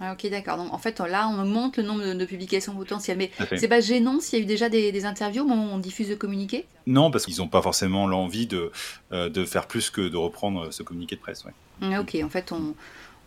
Ah, 0.00 0.14
ok, 0.14 0.28
d'accord. 0.30 0.56
Donc 0.56 0.72
en 0.72 0.78
fait, 0.78 0.98
là, 0.98 1.28
on 1.28 1.40
augmente 1.40 1.76
le 1.76 1.84
nombre 1.84 2.02
de, 2.04 2.14
de 2.14 2.24
publications 2.24 2.74
potentielles. 2.74 3.18
Mais 3.18 3.30
c'est 3.56 3.68
pas 3.68 3.80
gênant 3.80 4.18
s'il 4.20 4.38
y 4.38 4.42
a 4.42 4.44
eu 4.44 4.46
déjà 4.46 4.68
des, 4.68 4.90
des 4.90 5.04
interviews, 5.04 5.46
mais 5.46 5.54
on 5.54 5.78
diffuse 5.78 6.08
le 6.08 6.16
communiqué? 6.16 6.66
Non, 6.86 7.10
parce 7.10 7.24
qu'ils 7.24 7.38
n'ont 7.38 7.48
pas 7.48 7.62
forcément 7.62 8.08
l'envie 8.08 8.46
de, 8.46 8.72
euh, 9.12 9.28
de 9.28 9.44
faire 9.44 9.66
plus 9.66 9.90
que 9.90 10.00
de 10.00 10.16
reprendre 10.16 10.72
ce 10.72 10.82
communiqué 10.82 11.14
de 11.14 11.20
presse. 11.20 11.44
Ouais. 11.44 11.52
Ah, 11.82 12.00
ok, 12.00 12.16
en 12.24 12.28
fait, 12.28 12.50
on, 12.50 12.74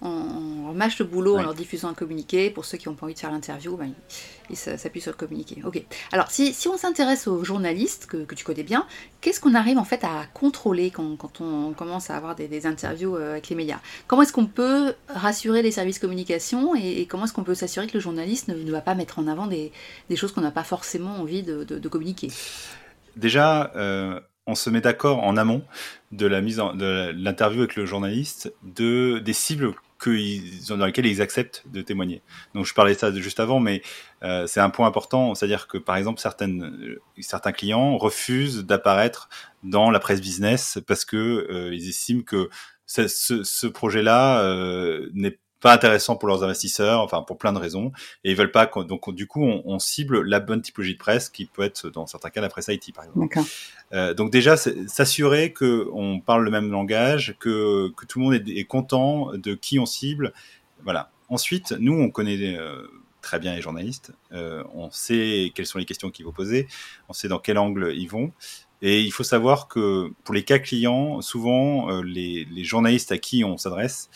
on, 0.01 0.73
mâche 0.73 0.99
le 0.99 1.05
boulot 1.05 1.35
ouais. 1.35 1.39
en 1.39 1.43
leur 1.43 1.53
diffusant 1.53 1.89
un 1.89 1.93
communiqué. 1.93 2.49
Pour 2.49 2.65
ceux 2.65 2.77
qui 2.77 2.89
n'ont 2.89 2.95
pas 2.95 3.05
envie 3.05 3.13
de 3.13 3.19
faire 3.19 3.31
l'interview, 3.31 3.77
ben, 3.77 3.91
ils 4.49 4.57
s'appuient 4.57 5.01
sur 5.01 5.11
le 5.11 5.17
communiqué. 5.17 5.61
Ok. 5.63 5.81
Alors, 6.11 6.29
si, 6.31 6.53
si 6.53 6.67
on 6.67 6.77
s'intéresse 6.77 7.27
aux 7.27 7.43
journalistes 7.43 8.05
que, 8.05 8.25
que, 8.25 8.35
tu 8.35 8.43
connais 8.43 8.63
bien, 8.63 8.85
qu'est-ce 9.21 9.39
qu'on 9.39 9.55
arrive 9.55 9.77
en 9.77 9.85
fait 9.85 10.03
à 10.03 10.25
contrôler 10.33 10.91
quand, 10.91 11.15
quand 11.15 11.39
on 11.39 11.71
commence 11.73 12.09
à 12.09 12.17
avoir 12.17 12.35
des, 12.35 12.47
des 12.47 12.65
interviews 12.65 13.15
euh, 13.15 13.31
avec 13.31 13.47
les 13.49 13.55
médias? 13.55 13.79
Comment 14.07 14.23
est-ce 14.23 14.33
qu'on 14.33 14.47
peut 14.47 14.95
rassurer 15.07 15.61
les 15.61 15.71
services 15.71 15.99
communication 15.99 16.75
et, 16.75 17.01
et 17.01 17.05
comment 17.05 17.25
est-ce 17.25 17.33
qu'on 17.33 17.43
peut 17.43 17.55
s'assurer 17.55 17.87
que 17.87 17.93
le 17.93 17.99
journaliste 17.99 18.49
ne, 18.49 18.55
ne, 18.55 18.71
va 18.71 18.81
pas 18.81 18.95
mettre 18.95 19.19
en 19.19 19.27
avant 19.27 19.47
des, 19.47 19.71
des 20.09 20.15
choses 20.15 20.33
qu'on 20.33 20.41
n'a 20.41 20.51
pas 20.51 20.63
forcément 20.63 21.21
envie 21.21 21.43
de, 21.43 21.63
de, 21.63 21.79
de 21.79 21.87
communiquer? 21.87 22.29
Déjà, 23.15 23.71
euh, 23.75 24.19
on 24.47 24.55
se 24.55 24.69
met 24.69 24.81
d'accord 24.81 25.23
en 25.23 25.37
amont 25.37 25.63
de 26.11 26.25
la 26.25 26.41
mise 26.41 26.59
en, 26.59 26.75
de 26.75 27.11
l'interview 27.15 27.59
avec 27.61 27.75
le 27.75 27.85
journaliste 27.85 28.53
de 28.63 29.19
des 29.19 29.33
cibles 29.33 29.73
que 29.97 30.75
dans 30.75 30.85
lesquels 30.85 31.05
ils 31.05 31.21
acceptent 31.21 31.63
de 31.67 31.81
témoigner. 31.81 32.21
Donc 32.53 32.65
je 32.65 32.73
parlais 32.73 32.93
de 32.93 32.99
ça 32.99 33.13
juste 33.13 33.39
avant, 33.39 33.59
mais 33.59 33.81
euh, 34.23 34.47
c'est 34.47 34.59
un 34.59 34.69
point 34.69 34.87
important, 34.87 35.35
c'est-à-dire 35.35 35.67
que 35.67 35.77
par 35.77 35.95
exemple 35.95 36.19
certaines, 36.19 36.97
certains 37.19 37.51
clients 37.51 37.97
refusent 37.97 38.65
d'apparaître 38.65 39.29
dans 39.63 39.91
la 39.91 39.99
presse 39.99 40.21
business 40.21 40.79
parce 40.85 41.05
que 41.05 41.47
euh, 41.49 41.73
ils 41.73 41.89
estiment 41.89 42.23
que 42.23 42.49
ce, 42.85 43.07
ce 43.07 43.67
projet-là 43.67 44.41
euh, 44.41 45.09
n'est 45.13 45.39
pas 45.65 45.73
intéressant 45.73 46.15
pour 46.15 46.27
leurs 46.27 46.43
investisseurs, 46.43 47.01
enfin 47.01 47.23
pour 47.23 47.39
plein 47.39 47.51
de 47.51 47.57
raisons, 47.57 47.91
et 48.23 48.29
ils 48.29 48.37
veulent 48.37 48.51
pas. 48.51 48.69
Donc 48.87 49.11
du 49.15 49.25
coup, 49.25 49.43
on, 49.43 49.63
on, 49.65 49.79
cible 49.79 50.21
la 50.21 50.39
bonne 50.39 50.61
typologie 50.61 50.93
de 50.93 50.99
presse 50.99 51.27
qui 51.27 51.47
peut 51.47 51.63
être 51.63 51.89
dans 51.89 52.05
certains 52.05 52.29
cas 52.29 52.39
la 52.39 52.49
presse 52.49 52.67
IT 52.67 52.93
par 52.93 53.03
exemple. 53.03 53.39
Euh, 53.91 54.13
donc 54.13 54.31
déjà, 54.31 54.57
s'assurer 54.57 55.53
que 55.53 55.89
on 55.91 56.19
parle 56.19 56.43
le 56.43 56.51
même 56.51 56.69
langage, 56.69 57.35
que, 57.39 57.91
que 57.97 58.05
tout 58.05 58.19
le 58.19 58.25
monde 58.25 58.33
est, 58.35 58.47
est, 58.47 58.65
content 58.65 59.31
de 59.33 59.55
qui 59.55 59.79
on 59.79 59.87
cible. 59.87 60.33
Voilà. 60.83 61.09
Ensuite, 61.29 61.71
nous, 61.79 61.99
on 61.99 62.11
connaît 62.11 62.59
euh, 62.59 62.83
très 63.23 63.39
bien 63.39 63.55
les 63.55 63.61
journalistes, 63.63 64.11
euh, 64.33 64.63
on 64.75 64.91
sait 64.91 65.51
quelles 65.55 65.65
sont 65.65 65.79
les 65.79 65.85
questions 65.85 66.11
qu'ils 66.11 66.27
vont 66.27 66.31
poser, 66.31 66.67
on 67.09 67.13
sait 67.13 67.27
dans 67.27 67.39
quel 67.39 67.57
angle 67.57 67.91
ils 67.95 68.05
vont. 68.07 68.31
Et 68.83 69.01
il 69.01 69.09
faut 69.09 69.23
savoir 69.23 69.67
que 69.67 70.11
pour 70.25 70.35
les 70.35 70.43
cas 70.43 70.59
clients, 70.59 71.21
souvent 71.21 72.01
les, 72.01 72.45
les 72.51 72.63
journalistes 72.63 73.11
à 73.11 73.17
qui 73.17 73.43
on 73.43 73.57
s'adresse 73.57 74.11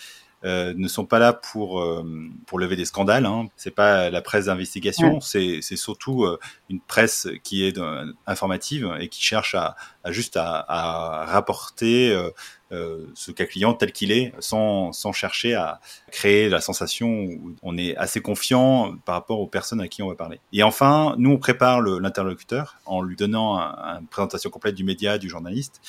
euh, 0.45 0.73
ne 0.77 0.87
sont 0.87 1.05
pas 1.05 1.19
là 1.19 1.33
pour 1.33 1.81
euh, 1.81 2.03
pour 2.45 2.59
lever 2.59 2.75
des 2.75 2.85
scandales. 2.85 3.25
Hein. 3.25 3.47
C'est 3.57 3.75
pas 3.75 4.09
la 4.09 4.21
presse 4.21 4.45
d'investigation, 4.45 5.19
c'est 5.19 5.59
c'est 5.61 5.75
surtout 5.75 6.23
euh, 6.23 6.39
une 6.69 6.79
presse 6.79 7.27
qui 7.43 7.65
est 7.65 7.77
informative 8.25 8.95
et 8.99 9.09
qui 9.09 9.21
cherche 9.21 9.55
à, 9.55 9.75
à 10.03 10.11
juste 10.11 10.37
à, 10.37 10.65
à 10.67 11.25
rapporter 11.25 12.11
euh, 12.11 12.29
euh, 12.71 13.07
ce 13.15 13.31
cas 13.31 13.45
client 13.45 13.73
tel 13.73 13.91
qu'il 13.91 14.11
est, 14.11 14.33
sans 14.39 14.93
sans 14.93 15.11
chercher 15.11 15.55
à 15.55 15.81
créer 16.11 16.47
la 16.49 16.61
sensation 16.61 17.09
où 17.23 17.55
on 17.61 17.77
est 17.77 17.97
assez 17.97 18.21
confiant 18.21 18.95
par 19.05 19.15
rapport 19.15 19.39
aux 19.39 19.47
personnes 19.47 19.81
à 19.81 19.87
qui 19.87 20.03
on 20.03 20.07
va 20.07 20.15
parler. 20.15 20.39
Et 20.53 20.63
enfin, 20.63 21.15
nous 21.17 21.31
on 21.31 21.37
prépare 21.37 21.81
l'interlocuteur 21.81 22.77
en 22.85 23.01
lui 23.01 23.15
donnant 23.15 23.57
un, 23.57 23.99
une 23.99 24.07
présentation 24.07 24.49
complète 24.49 24.75
du 24.75 24.83
média, 24.83 25.17
du 25.17 25.27
journaliste 25.27 25.81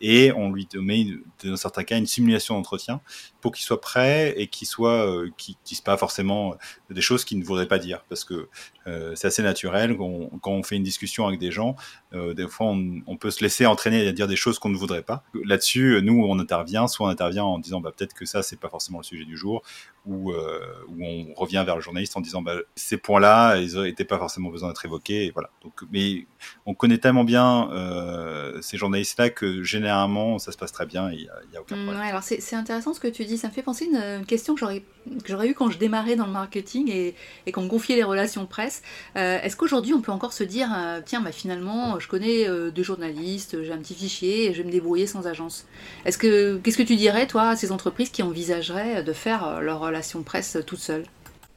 et 0.00 0.32
on 0.32 0.50
lui 0.52 0.68
met 0.74 1.06
dans 1.44 1.56
certains 1.56 1.84
cas 1.84 1.98
une 1.98 2.06
simulation 2.06 2.54
d'entretien 2.54 3.00
pour 3.40 3.52
qu'il 3.52 3.64
soit 3.64 3.80
prêt 3.80 4.34
et 4.36 4.46
qu'il 4.46 4.68
soit 4.68 5.06
euh, 5.06 5.30
qu'il 5.36 5.56
dise 5.64 5.80
pas 5.80 5.96
forcément 5.96 6.56
des 6.90 7.00
choses 7.00 7.24
qu'il 7.24 7.38
ne 7.38 7.44
voudrait 7.44 7.68
pas 7.68 7.78
dire. 7.78 8.04
Parce 8.08 8.24
que 8.24 8.48
euh, 8.88 9.12
c'est 9.14 9.26
assez 9.26 9.42
naturel 9.42 9.96
quand 9.96 10.04
on, 10.04 10.38
quand 10.38 10.52
on, 10.52 10.62
fait 10.62 10.76
une 10.76 10.82
discussion 10.82 11.26
avec 11.26 11.38
des 11.38 11.50
gens 11.50 11.76
euh, 12.14 12.34
des 12.34 12.48
fois 12.48 12.66
on, 12.66 13.00
on, 13.06 13.16
peut 13.16 13.30
se 13.30 13.42
laisser 13.42 13.66
entraîner 13.66 14.06
à 14.06 14.12
dire 14.12 14.26
des 14.26 14.36
choses 14.36 14.58
qu'on 14.58 14.68
ne 14.70 14.76
voudrait 14.76 15.02
pas 15.02 15.22
là-dessus 15.44 16.00
nous 16.02 16.24
on 16.24 16.38
intervient 16.38 16.88
soit 16.88 17.06
on 17.06 17.10
intervient 17.10 17.44
en 17.44 17.58
disant 17.58 17.80
bah, 17.80 17.92
peut-être 17.96 18.14
que 18.14 18.24
ça 18.24 18.42
c'est 18.42 18.58
pas 18.58 18.68
forcément 18.68 18.98
le 18.98 19.04
sujet 19.04 19.24
du 19.24 19.36
jour 19.36 19.62
ou 20.06 20.32
euh, 20.32 20.60
on 20.98 21.34
revient 21.34 21.62
vers 21.64 21.76
le 21.76 21.82
journaliste 21.82 22.16
en 22.16 22.20
disant 22.20 22.42
bah, 22.42 22.56
ces 22.74 22.96
points-là 22.96 23.56
ils 23.58 23.80
n'étaient 23.80 24.04
pas 24.04 24.18
forcément 24.18 24.50
besoin 24.50 24.68
d'être 24.68 24.84
évoqués 24.84 25.26
et 25.26 25.30
voilà 25.30 25.50
donc 25.62 25.82
mais 25.92 26.26
on 26.66 26.74
connaît 26.74 26.98
tellement 26.98 27.24
bien 27.24 27.70
euh, 27.72 28.60
ces 28.62 28.76
journalistes-là 28.78 29.30
que 29.30 29.62
généralement 29.62 30.38
ça 30.38 30.50
se 30.50 30.56
passe 30.56 30.72
très 30.72 30.86
bien 30.86 31.10
il 31.10 31.20
y, 31.20 31.24
y, 31.24 31.56
a 31.56 31.60
aucun 31.60 31.76
problème. 31.76 31.96
Mmh, 31.96 32.00
alors 32.00 32.22
c'est 32.22 32.56
intéressant 32.56 32.94
ce 32.94 33.00
que 33.00 33.08
tu 33.08 33.24
dis 33.24 33.38
ça 33.38 33.48
me 33.48 33.52
fait 33.52 33.62
penser 33.62 33.84
à 33.84 33.88
une, 33.88 34.20
une 34.20 34.26
question 34.26 34.54
que 34.54 34.60
j'aurais 34.60 34.82
que 35.08 35.28
j'aurais 35.28 35.48
eu 35.48 35.54
quand 35.54 35.70
je 35.70 35.78
démarrais 35.78 36.16
dans 36.16 36.26
le 36.26 36.32
marketing 36.32 36.90
et, 36.90 37.14
et 37.46 37.52
qu'on 37.52 37.62
me 37.62 37.68
confiait 37.68 37.96
les 37.96 38.04
relations 38.04 38.46
presse. 38.46 38.77
Euh, 39.16 39.40
Est-ce 39.40 39.56
qu'aujourd'hui 39.56 39.94
on 39.94 40.00
peut 40.00 40.12
encore 40.12 40.32
se 40.32 40.44
dire 40.44 40.68
euh, 40.76 41.00
tiens 41.04 41.20
bah, 41.20 41.32
finalement 41.32 41.98
je 41.98 42.08
connais 42.08 42.48
euh, 42.48 42.70
deux 42.70 42.82
journalistes, 42.82 43.62
j'ai 43.62 43.72
un 43.72 43.78
petit 43.78 43.94
fichier 43.94 44.46
et 44.46 44.54
je 44.54 44.58
vais 44.58 44.66
me 44.66 44.72
débrouiller 44.72 45.06
sans 45.06 45.26
agence. 45.26 45.66
Est-ce 46.04 46.18
que 46.18 46.58
qu'est-ce 46.58 46.78
que 46.78 46.82
tu 46.82 46.96
dirais 46.96 47.26
toi 47.26 47.50
à 47.50 47.56
ces 47.56 47.72
entreprises 47.72 48.10
qui 48.10 48.22
envisageraient 48.22 49.02
de 49.02 49.12
faire 49.12 49.60
leur 49.60 49.80
relation 49.80 50.22
presse 50.22 50.58
toutes 50.66 50.80
seules? 50.80 51.04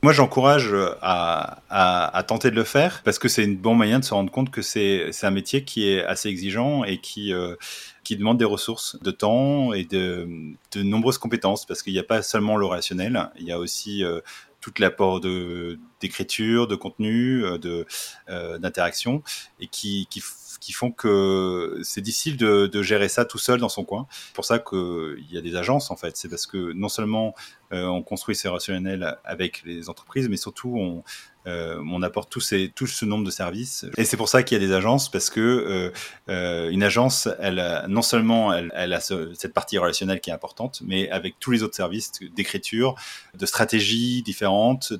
Moi, 0.03 0.13
j'encourage 0.13 0.75
à, 1.03 2.23
tenter 2.27 2.49
de 2.49 2.55
le 2.55 2.63
faire 2.63 3.03
parce 3.03 3.19
que 3.19 3.27
c'est 3.27 3.43
une 3.43 3.55
bonne 3.55 3.77
moyen 3.77 3.99
de 3.99 4.03
se 4.03 4.15
rendre 4.15 4.31
compte 4.31 4.49
que 4.49 4.63
c'est 4.63 5.11
un 5.21 5.29
métier 5.29 5.63
qui 5.63 5.87
est 5.87 6.03
assez 6.03 6.27
exigeant 6.27 6.83
et 6.83 6.97
qui, 6.97 7.31
euh, 7.33 7.55
qui 8.03 8.17
demande 8.17 8.39
des 8.39 8.45
ressources 8.45 8.97
de 9.03 9.11
temps 9.11 9.73
et 9.73 9.85
de, 9.85 10.27
de 10.71 10.81
nombreuses 10.81 11.19
compétences 11.19 11.67
parce 11.67 11.83
qu'il 11.83 11.93
n'y 11.93 11.99
a 11.99 12.03
pas 12.03 12.23
seulement 12.23 12.57
le 12.57 12.65
relationnel, 12.65 13.29
il 13.37 13.45
y 13.45 13.51
a 13.51 13.59
aussi 13.59 14.03
euh, 14.03 14.21
tout 14.59 14.73
l'apport 14.79 15.19
de 15.19 15.79
d'écriture, 16.01 16.67
de 16.67 16.75
contenu, 16.75 17.45
euh, 17.45 17.57
de 17.57 17.85
euh, 18.29 18.57
d'interaction 18.57 19.23
et 19.59 19.67
qui, 19.67 20.07
qui 20.09 20.21
qui 20.59 20.73
font 20.73 20.91
que 20.91 21.79
c'est 21.83 22.01
difficile 22.01 22.37
de, 22.37 22.67
de, 22.67 22.83
gérer 22.83 23.09
ça 23.09 23.25
tout 23.25 23.39
seul 23.39 23.59
dans 23.59 23.67
son 23.67 23.83
coin. 23.83 24.05
C'est 24.27 24.35
pour 24.35 24.45
ça 24.45 24.59
qu'il 24.59 25.25
y 25.31 25.37
a 25.37 25.41
des 25.41 25.55
agences 25.55 25.89
en 25.89 25.95
fait. 25.95 26.15
C'est 26.15 26.29
parce 26.29 26.45
que 26.45 26.71
non 26.73 26.87
seulement 26.87 27.33
euh, 27.73 27.85
on 27.85 28.03
construit 28.03 28.35
ces 28.35 28.47
relationnels 28.47 29.17
avec 29.25 29.63
les 29.65 29.89
entreprises, 29.89 30.29
mais 30.29 30.37
surtout 30.37 30.77
on, 30.77 31.03
on 31.45 32.01
apporte 32.03 32.29
tous 32.29 32.41
ces, 32.41 32.69
tout 32.69 32.85
ce 32.85 33.05
nombre 33.05 33.23
de 33.23 33.31
services. 33.31 33.85
Et 33.97 34.05
c'est 34.05 34.17
pour 34.17 34.29
ça 34.29 34.43
qu'il 34.43 34.61
y 34.61 34.63
a 34.63 34.67
des 34.67 34.73
agences, 34.73 35.09
parce 35.09 35.31
que 35.31 35.91
euh, 36.29 36.69
une 36.69 36.83
agence, 36.83 37.27
elle 37.39 37.83
non 37.87 38.03
seulement 38.03 38.53
elle, 38.53 38.93
a 38.93 38.99
ce, 38.99 39.33
cette 39.33 39.53
partie 39.53 39.79
relationnelle 39.79 40.21
qui 40.21 40.29
est 40.29 40.33
importante, 40.33 40.81
mais 40.85 41.09
avec 41.09 41.39
tous 41.39 41.49
les 41.49 41.63
autres 41.63 41.75
services 41.75 42.11
d'écriture, 42.35 42.95
de 43.33 43.45
stratégies 43.47 44.21
différentes 44.21 44.93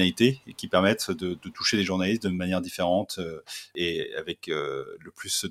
et 0.00 0.54
qui 0.56 0.68
permettent 0.68 1.10
de, 1.10 1.34
toucher 1.34 1.76
les 1.76 1.84
journalistes 1.84 2.22
de 2.22 2.28
manière 2.28 2.60
différente 2.60 3.16
euh, 3.18 3.40
et 3.74 4.12
avec 4.16 4.48
euh, 4.48 4.84
le 5.00 5.10
plus 5.10 5.46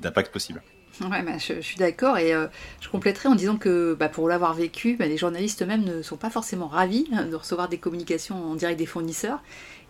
d'impact 0.00 0.32
possible. 0.32 0.62
Ouais, 1.00 1.22
bah, 1.22 1.38
je, 1.38 1.60
suis 1.60 1.76
d'accord 1.76 2.18
et 2.18 2.34
euh, 2.34 2.46
je 2.80 2.88
compléterai 2.90 3.28
en 3.28 3.34
disant 3.34 3.56
que 3.56 3.94
bah, 3.94 4.08
pour 4.10 4.28
l'avoir 4.28 4.52
vécu, 4.52 4.96
bah, 4.96 5.06
les 5.06 5.16
journalistes 5.16 5.62
eux-mêmes 5.62 5.84
ne 5.84 6.02
sont 6.02 6.16
pas 6.16 6.28
forcément 6.28 6.68
ravis 6.68 7.08
hein, 7.12 7.24
de 7.24 7.34
recevoir 7.34 7.68
des 7.68 7.78
communications 7.78 8.36
en 8.36 8.54
direct 8.54 8.78
des 8.78 8.86
fournisseurs. 8.86 9.40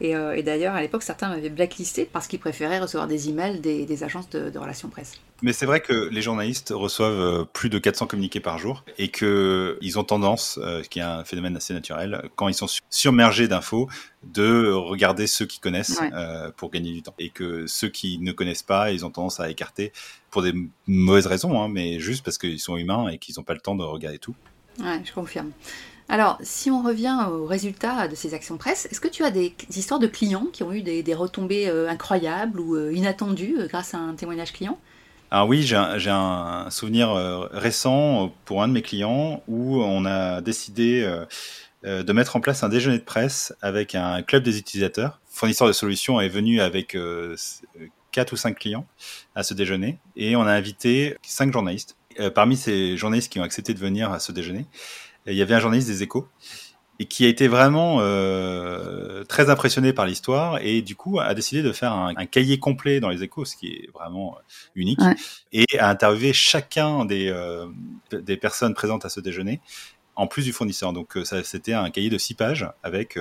Et, 0.02 0.14
d'ailleurs, 0.42 0.74
à 0.74 0.80
l'époque, 0.80 1.02
certains 1.02 1.28
m'avaient 1.28 1.50
blacklisté 1.50 2.08
parce 2.10 2.26
qu'ils 2.26 2.38
préféraient 2.38 2.78
recevoir 2.78 3.06
des 3.06 3.28
emails 3.28 3.60
des, 3.60 3.84
des 3.84 4.04
agences 4.04 4.30
de, 4.30 4.58
relations 4.58 4.88
presse. 4.88 5.20
Mais 5.42 5.52
c'est 5.52 5.66
vrai 5.66 5.80
que 5.80 6.08
les 6.10 6.22
journalistes 6.22 6.72
reçoivent 6.74 7.20
euh, 7.20 7.44
plus 7.44 7.70
de 7.70 7.78
400 7.78 8.06
communiqués 8.06 8.40
par 8.40 8.58
jour 8.58 8.84
et 8.98 9.08
qu'ils 9.08 9.98
ont 9.98 10.04
tendance, 10.04 10.58
euh, 10.62 10.82
qui 10.82 10.98
est 10.98 11.02
un 11.02 11.24
phénomène 11.24 11.56
assez 11.56 11.72
naturel, 11.72 12.28
quand 12.36 12.48
ils 12.48 12.54
sont 12.54 12.66
submergés 12.90 13.48
d'infos, 13.48 13.88
de 14.22 14.70
regarder 14.70 15.26
ceux 15.26 15.46
qui 15.46 15.60
connaissent 15.60 15.98
ouais. 16.00 16.10
euh, 16.12 16.50
pour 16.56 16.70
gagner 16.70 16.92
du 16.92 17.02
temps. 17.02 17.14
Et 17.18 17.30
que 17.30 17.66
ceux 17.66 17.88
qui 17.88 18.18
ne 18.18 18.32
connaissent 18.32 18.62
pas, 18.62 18.92
ils 18.92 19.06
ont 19.06 19.10
tendance 19.10 19.40
à 19.40 19.50
écarter 19.50 19.92
pour 20.30 20.42
des 20.42 20.52
mauvaises 20.86 21.26
raisons, 21.26 21.60
hein, 21.60 21.68
mais 21.68 21.98
juste 22.00 22.24
parce 22.24 22.38
qu'ils 22.38 22.60
sont 22.60 22.76
humains 22.76 23.08
et 23.08 23.18
qu'ils 23.18 23.36
n'ont 23.38 23.44
pas 23.44 23.54
le 23.54 23.60
temps 23.60 23.74
de 23.74 23.82
regarder 23.82 24.18
tout. 24.18 24.34
Ouais, 24.78 25.00
je 25.04 25.12
confirme. 25.12 25.52
Alors, 26.10 26.38
si 26.42 26.72
on 26.72 26.82
revient 26.82 27.16
aux 27.30 27.46
résultats 27.46 28.08
de 28.08 28.16
ces 28.16 28.34
actions 28.34 28.56
presse, 28.56 28.86
est-ce 28.90 29.00
que 29.00 29.06
tu 29.06 29.22
as 29.22 29.30
des, 29.30 29.54
histoires 29.76 30.00
de 30.00 30.08
clients 30.08 30.46
qui 30.52 30.64
ont 30.64 30.72
eu 30.72 30.82
des, 30.82 31.04
des 31.04 31.14
retombées 31.14 31.68
euh, 31.68 31.88
incroyables 31.88 32.58
ou 32.58 32.74
euh, 32.74 32.92
inattendues 32.92 33.56
grâce 33.68 33.94
à 33.94 33.98
un 33.98 34.14
témoignage 34.14 34.52
client? 34.52 34.76
Alors 35.32 35.48
oui, 35.48 35.62
j'ai 35.62 35.76
un, 35.76 36.66
souvenir 36.70 37.12
récent 37.52 38.34
pour 38.44 38.62
un 38.62 38.68
de 38.68 38.72
mes 38.72 38.82
clients 38.82 39.42
où 39.46 39.80
on 39.80 40.04
a 40.04 40.40
décidé 40.40 41.08
de 41.84 42.12
mettre 42.12 42.34
en 42.34 42.40
place 42.40 42.64
un 42.64 42.68
déjeuner 42.68 42.98
de 42.98 43.04
presse 43.04 43.54
avec 43.62 43.94
un 43.94 44.22
club 44.22 44.42
des 44.42 44.58
utilisateurs. 44.58 45.20
Fournisseur 45.28 45.68
de 45.68 45.72
solutions 45.72 46.20
est 46.20 46.28
venu 46.28 46.60
avec 46.60 46.96
quatre 48.10 48.32
ou 48.32 48.36
cinq 48.36 48.58
clients 48.58 48.86
à 49.36 49.44
ce 49.44 49.54
déjeuner 49.54 49.98
et 50.16 50.34
on 50.34 50.42
a 50.42 50.52
invité 50.52 51.16
cinq 51.22 51.52
journalistes. 51.52 51.96
parmi 52.34 52.56
ces 52.56 52.96
journalistes 52.96 53.32
qui 53.32 53.38
ont 53.38 53.44
accepté 53.44 53.72
de 53.72 53.78
venir 53.78 54.10
à 54.10 54.18
ce 54.18 54.32
déjeuner, 54.32 54.66
il 55.26 55.34
y 55.34 55.42
avait 55.42 55.54
un 55.54 55.60
journaliste 55.60 55.88
des 55.88 56.02
Échos 56.02 56.28
et 57.00 57.06
qui 57.06 57.24
a 57.24 57.28
été 57.28 57.48
vraiment 57.48 58.00
euh, 58.00 59.24
très 59.24 59.48
impressionné 59.48 59.94
par 59.94 60.04
l'histoire 60.04 60.58
et 60.60 60.82
du 60.82 60.96
coup 60.96 61.18
a 61.18 61.32
décidé 61.32 61.62
de 61.62 61.72
faire 61.72 61.94
un, 61.94 62.26
cahier 62.26 62.58
complet 62.58 63.00
dans 63.00 63.08
les 63.08 63.22
échos, 63.22 63.46
ce 63.46 63.56
qui 63.56 63.68
est 63.68 63.90
vraiment 63.94 64.36
euh, 64.36 64.40
unique, 64.74 65.00
et 65.50 65.64
a 65.78 65.88
interviewé 65.88 66.34
chacun 66.34 67.06
des, 67.06 67.28
euh, 67.30 67.66
des 68.12 68.36
personnes 68.36 68.74
présentes 68.74 69.06
à 69.06 69.08
ce 69.08 69.18
déjeuner, 69.18 69.62
en 70.14 70.26
plus 70.26 70.44
du 70.44 70.52
fournisseur. 70.52 70.92
Donc 70.92 71.18
ça, 71.24 71.42
c'était 71.42 71.72
un 71.72 71.88
cahier 71.88 72.10
de 72.10 72.18
six 72.18 72.34
pages 72.34 72.70
avec 72.82 73.18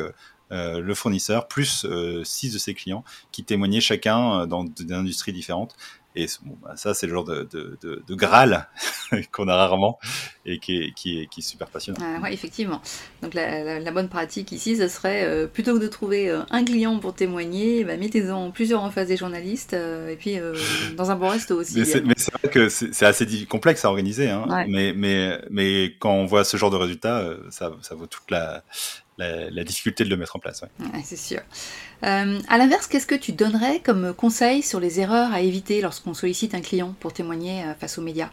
le 0.52 0.94
fournisseur 0.94 1.48
plus 1.48 1.86
six 2.26 2.52
de 2.52 2.58
ses 2.58 2.74
clients 2.74 3.06
qui 3.32 3.46
témoignaient 3.46 3.80
chacun 3.80 4.46
dans 4.46 4.66
des 4.66 4.94
industries 4.94 5.32
différentes. 5.32 5.78
Et 6.20 6.28
bon, 6.44 6.58
bah, 6.62 6.74
ça, 6.76 6.94
c'est 6.94 7.08
le 7.08 7.14
genre 7.14 7.24
de, 7.24 7.48
de, 7.52 7.78
de, 7.82 8.04
de 8.06 8.16
Graal 8.16 8.68
qu'on 9.32 9.48
a 9.48 9.56
rarement 9.56 10.00
et 10.46 10.60
qui 10.60 10.78
est, 10.78 10.94
qui 10.94 11.22
est, 11.22 11.28
qui 11.28 11.40
est 11.40 11.44
super 11.44 11.68
passionnant. 11.68 12.00
Ah, 12.02 12.22
ouais, 12.22 12.34
effectivement. 12.34 12.82
Donc 13.22 13.34
la, 13.34 13.80
la, 13.80 13.92
bonne 13.92 14.10
pratique 14.10 14.52
ici, 14.52 14.76
ce 14.76 14.88
serait 14.88 15.24
euh, 15.24 15.48
plutôt 15.48 15.76
que 15.76 15.82
de 15.82 15.88
trouver 15.88 16.30
euh, 16.30 16.42
un 16.50 16.66
client 16.66 17.00
pour 17.00 17.14
témoigner, 17.14 17.84
bah, 17.86 17.96
mettez-en 17.98 18.52
plusieurs 18.52 18.82
en 18.82 18.92
face 18.92 19.08
des 19.08 19.18
journalistes 19.18 19.74
euh, 19.74 20.10
et 20.10 20.16
puis 20.16 20.38
dans 20.98 21.12
un 21.12 21.16
bon 21.16 21.30
resto 21.30 21.56
aussi. 21.56 21.78
Mais 21.78 21.86
c'est 21.86 22.34
vrai 22.34 22.50
que 22.52 22.70
c'est 22.70 23.06
assez 23.06 23.46
complexe 23.46 23.86
à 23.86 23.90
organiser, 23.90 24.30
hein, 24.30 24.46
mais, 24.68 24.94
mais, 24.94 25.40
mais 25.50 25.96
quand 26.00 26.14
on 26.14 26.26
voit 26.26 26.44
ce 26.44 26.58
genre 26.58 26.72
de 26.72 26.78
résultat, 26.78 27.24
ça, 27.50 27.72
ça 27.82 27.96
vaut 27.96 28.08
toute 28.08 28.30
la, 28.30 28.64
la, 29.20 29.64
difficulté 29.64 30.04
de 30.04 30.10
le 30.10 30.18
mettre 30.18 30.36
en 30.36 30.40
place. 30.40 30.62
Ouais. 30.62 31.02
c'est 31.04 31.18
sûr. 31.18 31.42
Euh, 32.04 32.40
à 32.48 32.58
l'inverse, 32.58 32.88
qu'est-ce 32.88 33.08
que 33.08 33.16
tu 33.16 33.32
donnerais 33.32 33.80
comme 33.80 34.14
conseil 34.14 34.64
sur 34.64 34.80
les 34.80 35.00
erreurs 35.00 35.32
à 35.34 35.42
éviter 35.42 35.82
lorsqu'on 35.82 36.14
sollicite 36.14 36.56
un 36.56 36.62
client 36.62 36.96
pour 37.00 37.14
témoigner 37.14 37.64
euh, 37.64 37.74
face 37.76 37.98
aux 37.98 38.02
médias? 38.02 38.30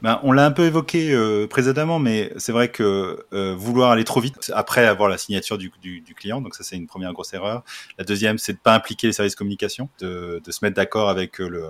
Ben, 0.00 0.18
on 0.24 0.32
l'a 0.32 0.44
un 0.44 0.50
peu 0.50 0.64
évoqué 0.64 1.12
euh, 1.12 1.46
précédemment, 1.46 2.00
mais 2.00 2.32
c'est 2.36 2.50
vrai 2.50 2.70
que 2.70 3.24
vouloir 3.54 3.92
aller 3.92 4.02
trop 4.02 4.20
vite 4.20 4.50
après 4.52 4.84
avoir 4.84 5.08
la 5.08 5.16
signature 5.16 5.58
du, 5.58 5.70
client, 6.16 6.40
donc 6.40 6.56
ça 6.56 6.64
c'est 6.64 6.76
une 6.76 6.88
première 6.88 7.12
grosse 7.12 7.32
erreur. 7.34 7.62
La 7.98 8.04
deuxième, 8.04 8.36
c'est 8.36 8.54
de 8.54 8.58
pas 8.58 8.74
impliquer 8.74 9.06
les 9.06 9.12
services 9.12 9.36
communication, 9.36 9.88
de, 10.00 10.42
de 10.44 10.50
se 10.50 10.64
mettre 10.64 10.74
d'accord 10.74 11.08
avec 11.08 11.38
le, 11.38 11.68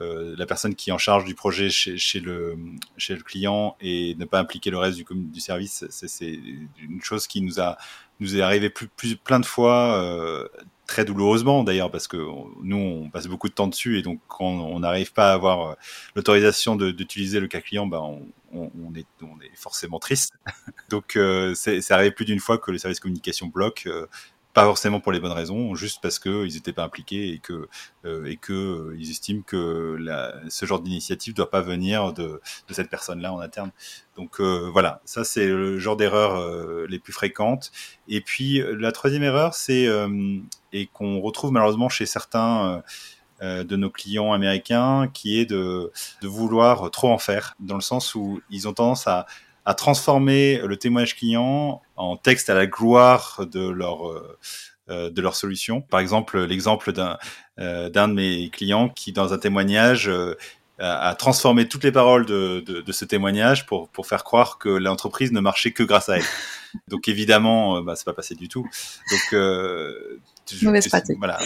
euh, 0.00 0.34
la 0.38 0.46
personne 0.46 0.74
qui 0.74 0.90
est 0.90 0.92
en 0.92 0.98
charge 0.98 1.24
du 1.24 1.34
projet 1.34 1.68
chez, 1.68 2.20
le, 2.20 2.56
chez 2.96 3.14
le 3.14 3.22
client 3.22 3.76
et 3.80 4.14
ne 4.18 4.24
pas 4.24 4.38
impliquer 4.38 4.70
le 4.70 4.78
reste 4.78 4.96
du, 4.96 5.04
du 5.10 5.40
service, 5.40 5.84
c'est 5.90 6.40
une 6.80 7.02
chose 7.02 7.26
qui 7.26 7.42
nous, 7.42 7.60
a, 7.60 7.76
nous 8.18 8.36
est 8.36 8.40
arrivé 8.40 8.70
plus, 8.70 8.88
plus, 8.88 9.16
plein 9.16 9.38
de 9.38 9.44
fois, 9.44 10.02
euh, 10.02 10.48
très 10.86 11.04
douloureusement 11.04 11.62
d'ailleurs, 11.62 11.90
parce 11.90 12.08
que 12.08 12.16
nous, 12.62 12.76
on 12.76 13.10
passe 13.10 13.26
beaucoup 13.26 13.48
de 13.48 13.54
temps 13.54 13.68
dessus 13.68 13.98
et 13.98 14.02
donc 14.02 14.20
quand 14.28 14.46
on 14.46 14.80
n'arrive 14.80 15.12
pas 15.12 15.30
à 15.30 15.34
avoir 15.34 15.70
euh, 15.70 15.74
l'autorisation 16.16 16.74
d'utiliser 16.76 17.38
le 17.38 17.46
cas 17.46 17.60
client, 17.60 17.86
ben 17.86 18.00
on, 18.00 18.70
on, 18.74 18.94
est, 18.94 19.06
on 19.22 19.40
est 19.42 19.54
forcément 19.54 19.98
triste. 19.98 20.32
donc 20.90 21.18
c'est 21.54 21.90
arrivé 21.90 22.10
plus 22.12 22.24
d'une 22.24 22.40
fois 22.40 22.56
que 22.56 22.70
le 22.70 22.78
service 22.78 22.98
communication 22.98 23.46
bloque 23.46 23.86
pas 24.52 24.64
forcément 24.64 25.00
pour 25.00 25.12
les 25.12 25.20
bonnes 25.20 25.32
raisons, 25.32 25.74
juste 25.74 26.00
parce 26.02 26.18
qu'ils 26.18 26.52
n'étaient 26.54 26.74
pas 26.74 26.84
impliqués 26.84 27.32
et 27.32 27.38
que 27.38 27.68
euh, 28.04 28.26
et 28.26 28.36
que 28.36 28.52
euh, 28.52 28.96
ils 28.98 29.10
estiment 29.10 29.42
que 29.42 29.96
la, 29.98 30.34
ce 30.48 30.66
genre 30.66 30.80
d'initiative 30.80 31.32
doit 31.32 31.50
pas 31.50 31.62
venir 31.62 32.12
de, 32.12 32.40
de 32.68 32.74
cette 32.74 32.90
personne-là 32.90 33.32
en 33.32 33.40
interne. 33.40 33.70
Donc 34.16 34.40
euh, 34.40 34.68
voilà, 34.70 35.00
ça 35.06 35.24
c'est 35.24 35.46
le 35.46 35.78
genre 35.78 35.96
d'erreur 35.96 36.36
euh, 36.36 36.86
les 36.88 36.98
plus 36.98 37.14
fréquentes. 37.14 37.72
Et 38.08 38.20
puis 38.20 38.62
la 38.78 38.92
troisième 38.92 39.22
erreur, 39.22 39.54
c'est 39.54 39.88
et 40.72 40.86
qu'on 40.86 41.20
retrouve 41.20 41.52
malheureusement 41.52 41.88
chez 41.88 42.06
certains 42.06 42.82
de 43.40 43.76
nos 43.76 43.90
clients 43.90 44.32
américains, 44.32 45.08
qui 45.12 45.38
est 45.38 45.46
de, 45.46 45.90
de 46.20 46.28
vouloir 46.28 46.90
trop 46.90 47.10
en 47.10 47.18
faire, 47.18 47.54
dans 47.58 47.74
le 47.74 47.80
sens 47.80 48.14
où 48.14 48.40
ils 48.50 48.68
ont 48.68 48.72
tendance 48.72 49.06
à 49.06 49.26
à 49.64 49.74
transformer 49.74 50.60
le 50.64 50.76
témoignage 50.76 51.16
client 51.16 51.82
en 51.96 52.16
texte 52.16 52.50
à 52.50 52.54
la 52.54 52.66
gloire 52.66 53.40
de 53.50 53.68
leur 53.68 54.08
euh, 54.08 54.38
euh, 54.90 55.10
de 55.10 55.22
leur 55.22 55.36
solution. 55.36 55.80
Par 55.80 56.00
exemple, 56.00 56.40
l'exemple 56.40 56.92
d'un 56.92 57.18
euh, 57.60 57.88
d'un 57.88 58.08
de 58.08 58.14
mes 58.14 58.50
clients 58.50 58.88
qui, 58.88 59.12
dans 59.12 59.32
un 59.32 59.38
témoignage, 59.38 60.10
a 60.78 61.14
transformé 61.14 61.68
toutes 61.68 61.84
les 61.84 61.92
paroles 61.92 62.26
de, 62.26 62.58
de, 62.66 62.92
ce 62.92 63.04
témoignage 63.04 63.66
pour, 63.66 63.88
pour 63.90 64.08
faire 64.08 64.24
croire 64.24 64.58
que 64.58 64.68
l'entreprise 64.68 65.30
ne 65.30 65.38
marchait 65.38 65.70
que 65.70 65.84
grâce 65.84 66.08
à 66.08 66.16
elle. 66.16 66.24
Donc 66.88 67.06
évidemment, 67.06 67.82
bah, 67.82 67.94
c'est 67.94 68.04
pas 68.04 68.14
passé 68.14 68.34
du 68.34 68.48
tout. 68.48 68.66
Donc 69.10 69.40
Mauvaise 70.62 70.88
pratique. 70.88 71.18
Voilà, 71.18 71.38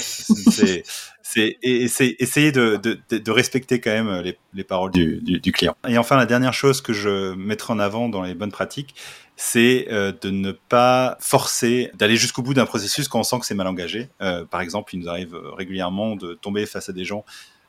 c'est 1.23 1.59
essayer 1.63 2.53
de, 2.53 2.77
de, 2.77 2.99
de, 3.19 3.31
respecter 3.31 3.81
quand 3.81 3.91
même 3.91 4.23
les, 4.23 4.39
les 4.55 4.65
paroles 4.65 4.91
du, 4.91 5.21
du, 5.23 5.41
du, 5.41 5.53
client. 5.53 5.77
Et 5.89 5.99
enfin, 5.99 6.17
la 6.17 6.27
dernière 6.27 6.55
chose 6.55 6.81
que 6.81 6.93
je 6.93 7.35
mettrai 7.35 7.73
en 7.73 7.79
avant 7.79 8.09
dans 8.09 8.23
les 8.23 8.35
bonnes 8.35 8.53
pratiques, 8.53 8.95
c'est 9.37 9.87
euh, 9.91 10.13
de 10.21 10.31
ne 10.31 10.53
pas 10.53 11.17
forcer 11.21 11.91
d'aller 11.95 12.17
jusqu'au 12.17 12.43
bout 12.43 12.55
d'un 12.55 12.65
processus 12.65 13.07
quand 13.07 13.21
on 13.21 13.23
sent 13.23 13.39
que 13.41 13.47
c'est 13.47 13.55
mal 13.55 13.67
engagé. 13.67 14.09
Euh, 14.23 14.45
par 14.45 14.63
exemple, 14.63 14.95
il 14.95 15.01
nous 15.01 15.09
arrive 15.09 15.37
régulièrement 15.57 16.17
de 16.17 16.35
tomber 16.35 16.65
face 16.65 16.89
à 16.89 16.93
des 16.93 17.05
gens 17.05 17.25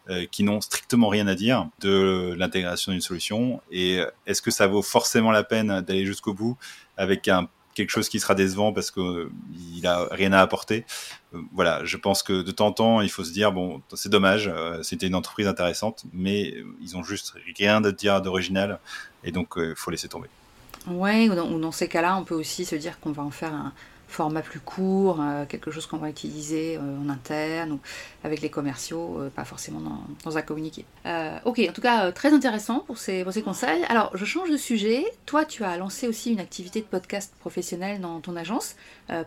euh, 0.09 0.25
qui 0.31 0.43
n'ont 0.43 0.61
strictement 0.61 1.09
rien 1.09 1.27
à 1.27 1.35
dire 1.35 1.67
de 1.81 2.33
l'intégration 2.37 2.93
d'une 2.93 3.01
solution. 3.01 3.61
Et 3.69 3.99
est-ce 4.25 4.41
que 4.41 4.51
ça 4.51 4.67
vaut 4.67 4.81
forcément 4.81 5.31
la 5.31 5.43
peine 5.43 5.81
d'aller 5.81 6.05
jusqu'au 6.05 6.33
bout 6.33 6.57
avec 6.95 7.27
un 7.27 7.49
quelque 7.77 7.91
chose 7.91 8.09
qui 8.09 8.19
sera 8.19 8.35
décevant 8.35 8.73
parce 8.73 8.91
qu'il 8.91 9.03
euh, 9.03 9.29
a 9.83 10.07
rien 10.11 10.33
à 10.33 10.41
apporter. 10.41 10.83
Euh, 11.33 11.41
voilà, 11.53 11.85
je 11.85 11.95
pense 11.95 12.23
que 12.23 12.41
de 12.41 12.51
temps 12.51 12.67
en 12.67 12.71
temps, 12.71 13.01
il 13.01 13.09
faut 13.09 13.23
se 13.23 13.31
dire 13.31 13.51
bon, 13.51 13.81
c'est 13.93 14.09
dommage, 14.09 14.51
euh, 14.53 14.81
c'était 14.83 15.07
une 15.07 15.15
entreprise 15.15 15.47
intéressante, 15.47 16.03
mais 16.11 16.55
ils 16.81 16.97
ont 16.97 17.03
juste 17.03 17.35
rien 17.55 17.83
à 17.83 17.91
dire 17.91 18.21
d'original, 18.21 18.79
et 19.23 19.31
donc 19.31 19.53
il 19.57 19.75
faut 19.75 19.91
laisser 19.91 20.09
tomber. 20.09 20.27
Ouais, 20.87 21.29
ou 21.29 21.35
dans, 21.35 21.47
dans 21.59 21.71
ces 21.71 21.87
cas-là, 21.87 22.17
on 22.17 22.23
peut 22.23 22.35
aussi 22.35 22.65
se 22.65 22.75
dire 22.75 22.99
qu'on 22.99 23.11
va 23.11 23.23
en 23.23 23.31
faire 23.31 23.53
un, 23.53 23.73
format 24.07 24.41
plus 24.41 24.59
court, 24.59 25.21
euh, 25.21 25.45
quelque 25.45 25.69
chose 25.69 25.85
qu'on 25.85 25.97
va 25.97 26.09
utiliser 26.09 26.77
euh, 26.77 27.03
en 27.03 27.09
interne 27.09 27.73
ou 27.73 27.79
avec 28.23 28.41
les 28.41 28.49
commerciaux, 28.49 29.19
euh, 29.19 29.29
pas 29.29 29.43
forcément 29.43 29.81
dans, 30.23 30.37
un 30.37 30.41
communiqué. 30.41 30.85
ok, 31.45 31.61
en 31.69 31.73
tout 31.73 31.81
cas, 31.81 32.11
très 32.11 32.33
intéressant 32.33 32.79
pour 32.81 32.97
ces, 32.97 33.23
pour 33.23 33.33
ces 33.33 33.41
conseils. 33.41 33.83
Alors, 33.89 34.11
je 34.15 34.25
change 34.25 34.49
de 34.49 34.57
sujet. 34.57 35.05
Toi, 35.25 35.45
tu 35.45 35.63
as 35.63 35.77
lancé 35.77 36.07
aussi 36.07 36.31
une 36.31 36.39
activité 36.39 36.81
de 36.81 36.85
podcast 36.85 37.33
professionnel 37.39 38.01
dans 38.01 38.19
ton 38.19 38.35
agence, 38.35 38.75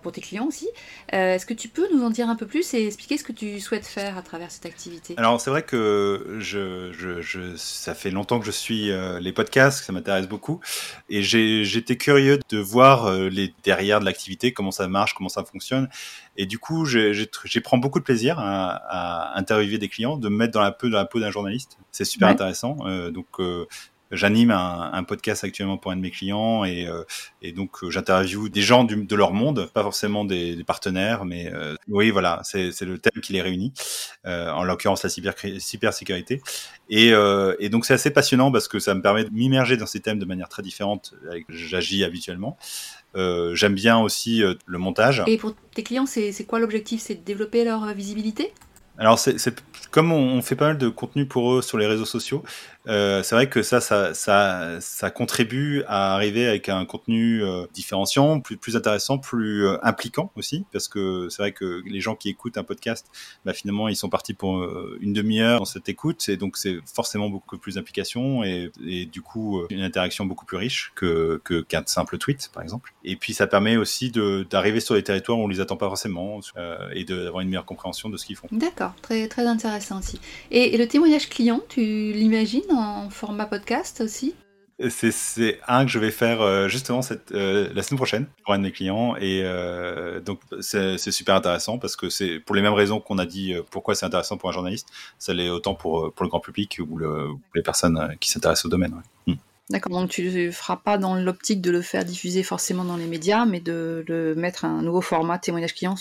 pour 0.02 0.12
tes 0.12 0.20
clients 0.20 0.46
aussi. 0.46 0.68
Est-ce 1.08 1.46
que 1.46 1.54
tu 1.54 1.68
peux 1.68 1.88
nous 1.94 2.04
en 2.04 2.10
dire 2.10 2.28
un 2.28 2.36
peu 2.36 2.46
plus 2.46 2.74
et 2.74 2.86
expliquer 2.86 3.16
ce 3.16 3.24
que 3.24 3.32
tu 3.32 3.60
souhaites 3.60 3.86
faire 3.86 4.18
à 4.18 4.22
travers 4.22 4.50
cette 4.50 4.66
activité? 4.66 5.14
Alors, 5.16 5.40
c'est 5.40 5.48
vrai 5.48 5.62
que 5.62 6.36
je, 6.38 6.92
je, 6.92 7.56
ça 7.56 7.94
fait 7.94 8.10
longtemps 8.10 8.38
que 8.38 8.46
je 8.46 8.50
suis 8.50 8.92
les 9.20 9.32
podcasts, 9.32 9.84
ça 9.84 9.92
m'intéresse 9.92 10.28
beaucoup. 10.28 10.60
Et 11.08 11.22
j'étais 11.22 11.96
curieux 11.96 12.38
de 12.50 12.58
voir 12.58 13.10
les 13.10 13.54
derrière 13.64 14.00
de 14.00 14.04
l'activité, 14.04 14.52
comment 14.52 14.69
ça 14.70 14.88
marche, 14.88 15.14
comment 15.14 15.28
ça 15.28 15.44
fonctionne. 15.44 15.88
Et 16.36 16.46
du 16.46 16.58
coup, 16.58 16.84
j'ai 16.84 17.26
prends 17.62 17.78
beaucoup 17.78 17.98
de 17.98 18.04
plaisir 18.04 18.36
à, 18.38 19.36
interviewer 19.38 19.78
des 19.78 19.88
clients, 19.88 20.16
de 20.16 20.28
me 20.28 20.36
mettre 20.36 20.52
dans 20.52 20.62
la 20.62 20.72
peau, 20.72 20.88
dans 20.88 20.98
la 20.98 21.04
peau 21.04 21.20
d'un 21.20 21.30
journaliste. 21.30 21.78
C'est 21.92 22.04
super 22.04 22.28
intéressant. 22.28 22.76
Euh, 22.86 23.10
donc, 23.10 23.26
euh, 23.38 23.66
J'anime 24.12 24.50
un, 24.50 25.04
podcast 25.04 25.44
actuellement 25.44 25.78
pour 25.78 25.92
un 25.92 25.96
de 25.96 26.00
mes 26.00 26.10
clients 26.10 26.64
et, 26.64 26.86
euh, 26.88 27.04
et 27.42 27.52
donc 27.52 27.84
euh, 27.84 27.90
j'interviewe 27.90 28.48
des 28.48 28.60
gens 28.60 28.82
du, 28.82 29.04
de 29.04 29.16
leur 29.16 29.32
monde, 29.32 29.70
pas 29.72 29.82
forcément 29.82 30.24
des, 30.24 30.56
des 30.56 30.64
partenaires, 30.64 31.24
mais 31.24 31.48
euh, 31.52 31.76
oui, 31.86 32.10
voilà, 32.10 32.40
c'est 32.42 32.80
le 32.80 32.98
thème 32.98 33.22
qui 33.22 33.32
les 33.32 33.40
réunit, 33.40 33.72
en 34.24 34.64
l'occurrence 34.64 35.04
la 35.04 35.10
cyber, 35.10 35.34
cybersécurité. 35.58 36.42
Et, 36.88 37.12
et 37.60 37.68
donc 37.68 37.84
c'est 37.84 37.94
assez 37.94 38.10
passionnant 38.10 38.50
parce 38.50 38.66
que 38.66 38.80
ça 38.80 38.94
me 38.94 39.02
permet 39.02 39.22
de 39.22 39.30
m'immerger 39.30 39.76
dans 39.76 39.86
ces 39.86 40.00
thèmes 40.00 40.18
de 40.18 40.24
manière 40.26 40.48
très 40.48 40.62
différente 40.62 41.14
avec 41.28 41.44
j'agis 41.48 42.02
habituellement. 42.02 42.58
J'aime 43.14 43.74
bien 43.74 43.98
aussi 43.98 44.42
le 44.66 44.78
montage. 44.78 45.22
Et 45.26 45.36
pour 45.36 45.54
tes 45.74 45.82
clients, 45.82 46.06
c'est 46.06 46.44
quoi 46.46 46.58
l'objectif? 46.58 47.00
C'est 47.00 47.16
de 47.16 47.24
développer 47.24 47.64
leur 47.64 47.86
visibilité? 47.94 48.52
Alors, 48.98 49.18
c'est 49.18 49.62
comme 49.90 50.12
on, 50.12 50.42
fait 50.42 50.56
pas 50.56 50.68
mal 50.68 50.78
de 50.78 50.88
contenu 50.88 51.24
pour 51.26 51.54
eux 51.54 51.62
sur 51.62 51.78
les 51.78 51.86
réseaux 51.86 52.04
sociaux, 52.04 52.44
euh, 52.90 53.22
c'est 53.22 53.34
vrai 53.34 53.48
que 53.48 53.62
ça, 53.62 53.80
ça, 53.80 54.14
ça, 54.14 54.80
ça 54.80 55.10
contribue 55.10 55.84
à 55.86 56.14
arriver 56.14 56.46
avec 56.46 56.68
un 56.68 56.84
contenu 56.84 57.42
euh, 57.42 57.66
différenciant, 57.72 58.40
plus, 58.40 58.56
plus 58.56 58.76
intéressant, 58.76 59.18
plus 59.18 59.66
euh, 59.66 59.78
impliquant 59.82 60.32
aussi, 60.36 60.64
parce 60.72 60.88
que 60.88 61.28
c'est 61.30 61.42
vrai 61.42 61.52
que 61.52 61.82
les 61.86 62.00
gens 62.00 62.16
qui 62.16 62.28
écoutent 62.28 62.58
un 62.58 62.64
podcast, 62.64 63.06
bah, 63.44 63.52
finalement, 63.52 63.88
ils 63.88 63.96
sont 63.96 64.08
partis 64.08 64.34
pour 64.34 64.60
une 65.00 65.12
demi-heure 65.12 65.60
dans 65.60 65.64
cette 65.64 65.88
écoute, 65.88 66.28
et 66.28 66.36
donc 66.36 66.56
c'est 66.56 66.78
forcément 66.92 67.30
beaucoup 67.30 67.58
plus 67.58 67.76
d'implication 67.76 68.42
et, 68.44 68.70
du 69.10 69.22
coup 69.22 69.62
une 69.70 69.80
interaction 69.80 70.26
beaucoup 70.26 70.44
plus 70.44 70.56
riche 70.56 70.92
que 70.94 71.40
qu'un 71.68 71.82
simple 71.86 72.18
tweet, 72.18 72.50
par 72.52 72.62
exemple. 72.62 72.92
Et 73.04 73.16
puis 73.16 73.34
ça 73.34 73.46
permet 73.46 73.76
aussi 73.76 74.12
d'arriver 74.50 74.80
sur 74.80 74.94
des 74.94 75.02
territoires 75.02 75.38
où 75.38 75.42
on 75.42 75.48
les 75.48 75.60
attend 75.60 75.76
pas 75.76 75.86
forcément 75.86 76.40
et 76.92 77.04
d'avoir 77.04 77.40
une 77.40 77.48
meilleure 77.48 77.64
compréhension 77.64 78.08
de 78.08 78.16
ce 78.16 78.26
qu'ils 78.26 78.36
font. 78.36 78.48
D'accord, 78.52 78.94
très 79.02 79.28
très 79.28 79.46
intéressant 79.46 79.98
aussi. 79.98 80.20
Et 80.50 80.76
le 80.76 80.86
témoignage 80.86 81.28
client, 81.28 81.60
tu 81.68 81.80
l'imagines 81.80 82.70
en 82.80 83.10
format 83.10 83.46
podcast 83.46 84.00
aussi 84.00 84.34
c'est 84.88 85.60
un 85.68 85.84
que 85.84 85.90
je 85.90 85.98
vais 85.98 86.10
faire 86.10 86.40
euh, 86.40 86.68
justement 86.68 87.02
cette, 87.02 87.32
euh, 87.32 87.68
la 87.74 87.82
semaine 87.82 87.98
prochaine 87.98 88.26
pour 88.44 88.54
un 88.54 88.58
de 88.58 88.62
mes 88.62 88.72
clients 88.72 89.14
et 89.16 89.42
euh, 89.44 90.20
donc 90.20 90.40
c'est 90.60 90.96
super 90.98 91.34
intéressant 91.34 91.78
parce 91.78 91.96
que 91.96 92.08
c'est 92.08 92.40
pour 92.40 92.56
les 92.56 92.62
mêmes 92.62 92.72
raisons 92.72 93.00
qu'on 93.00 93.18
a 93.18 93.26
dit 93.26 93.54
pourquoi 93.70 93.94
c'est 93.94 94.06
intéressant 94.06 94.38
pour 94.38 94.48
un 94.48 94.52
journaliste, 94.52 94.88
ça 95.18 95.34
l'est 95.34 95.50
autant 95.50 95.74
pour, 95.74 96.12
pour 96.14 96.24
le 96.24 96.30
grand 96.30 96.40
public 96.40 96.80
ou, 96.88 96.96
le, 96.96 97.28
les 97.54 97.62
personnes 97.62 98.16
qui 98.20 98.30
s'intéressent 98.30 98.66
au 98.66 98.68
domaine. 98.68 99.02
Hmm. 99.26 99.34
D'accord, 99.68 100.00
donc 100.00 100.10
tu 100.10 100.22
ne 100.24 100.50
feras 100.50 100.76
pas 100.76 100.98
dans 100.98 101.14
l'optique 101.14 101.60
de 101.60 101.70
le 101.70 101.82
faire 101.82 102.04
diffuser 102.04 102.42
forcément 102.42 102.84
dans 102.84 102.96
les 102.96 103.06
médias, 103.06 103.44
mais 103.44 103.60
de 103.60 104.04
le 104.08 104.34
mettre 104.34 104.64
un 104.64 104.82
nouveau 104.82 105.00
format 105.00 105.38
témoignage 105.38 105.74
client 105.74 105.94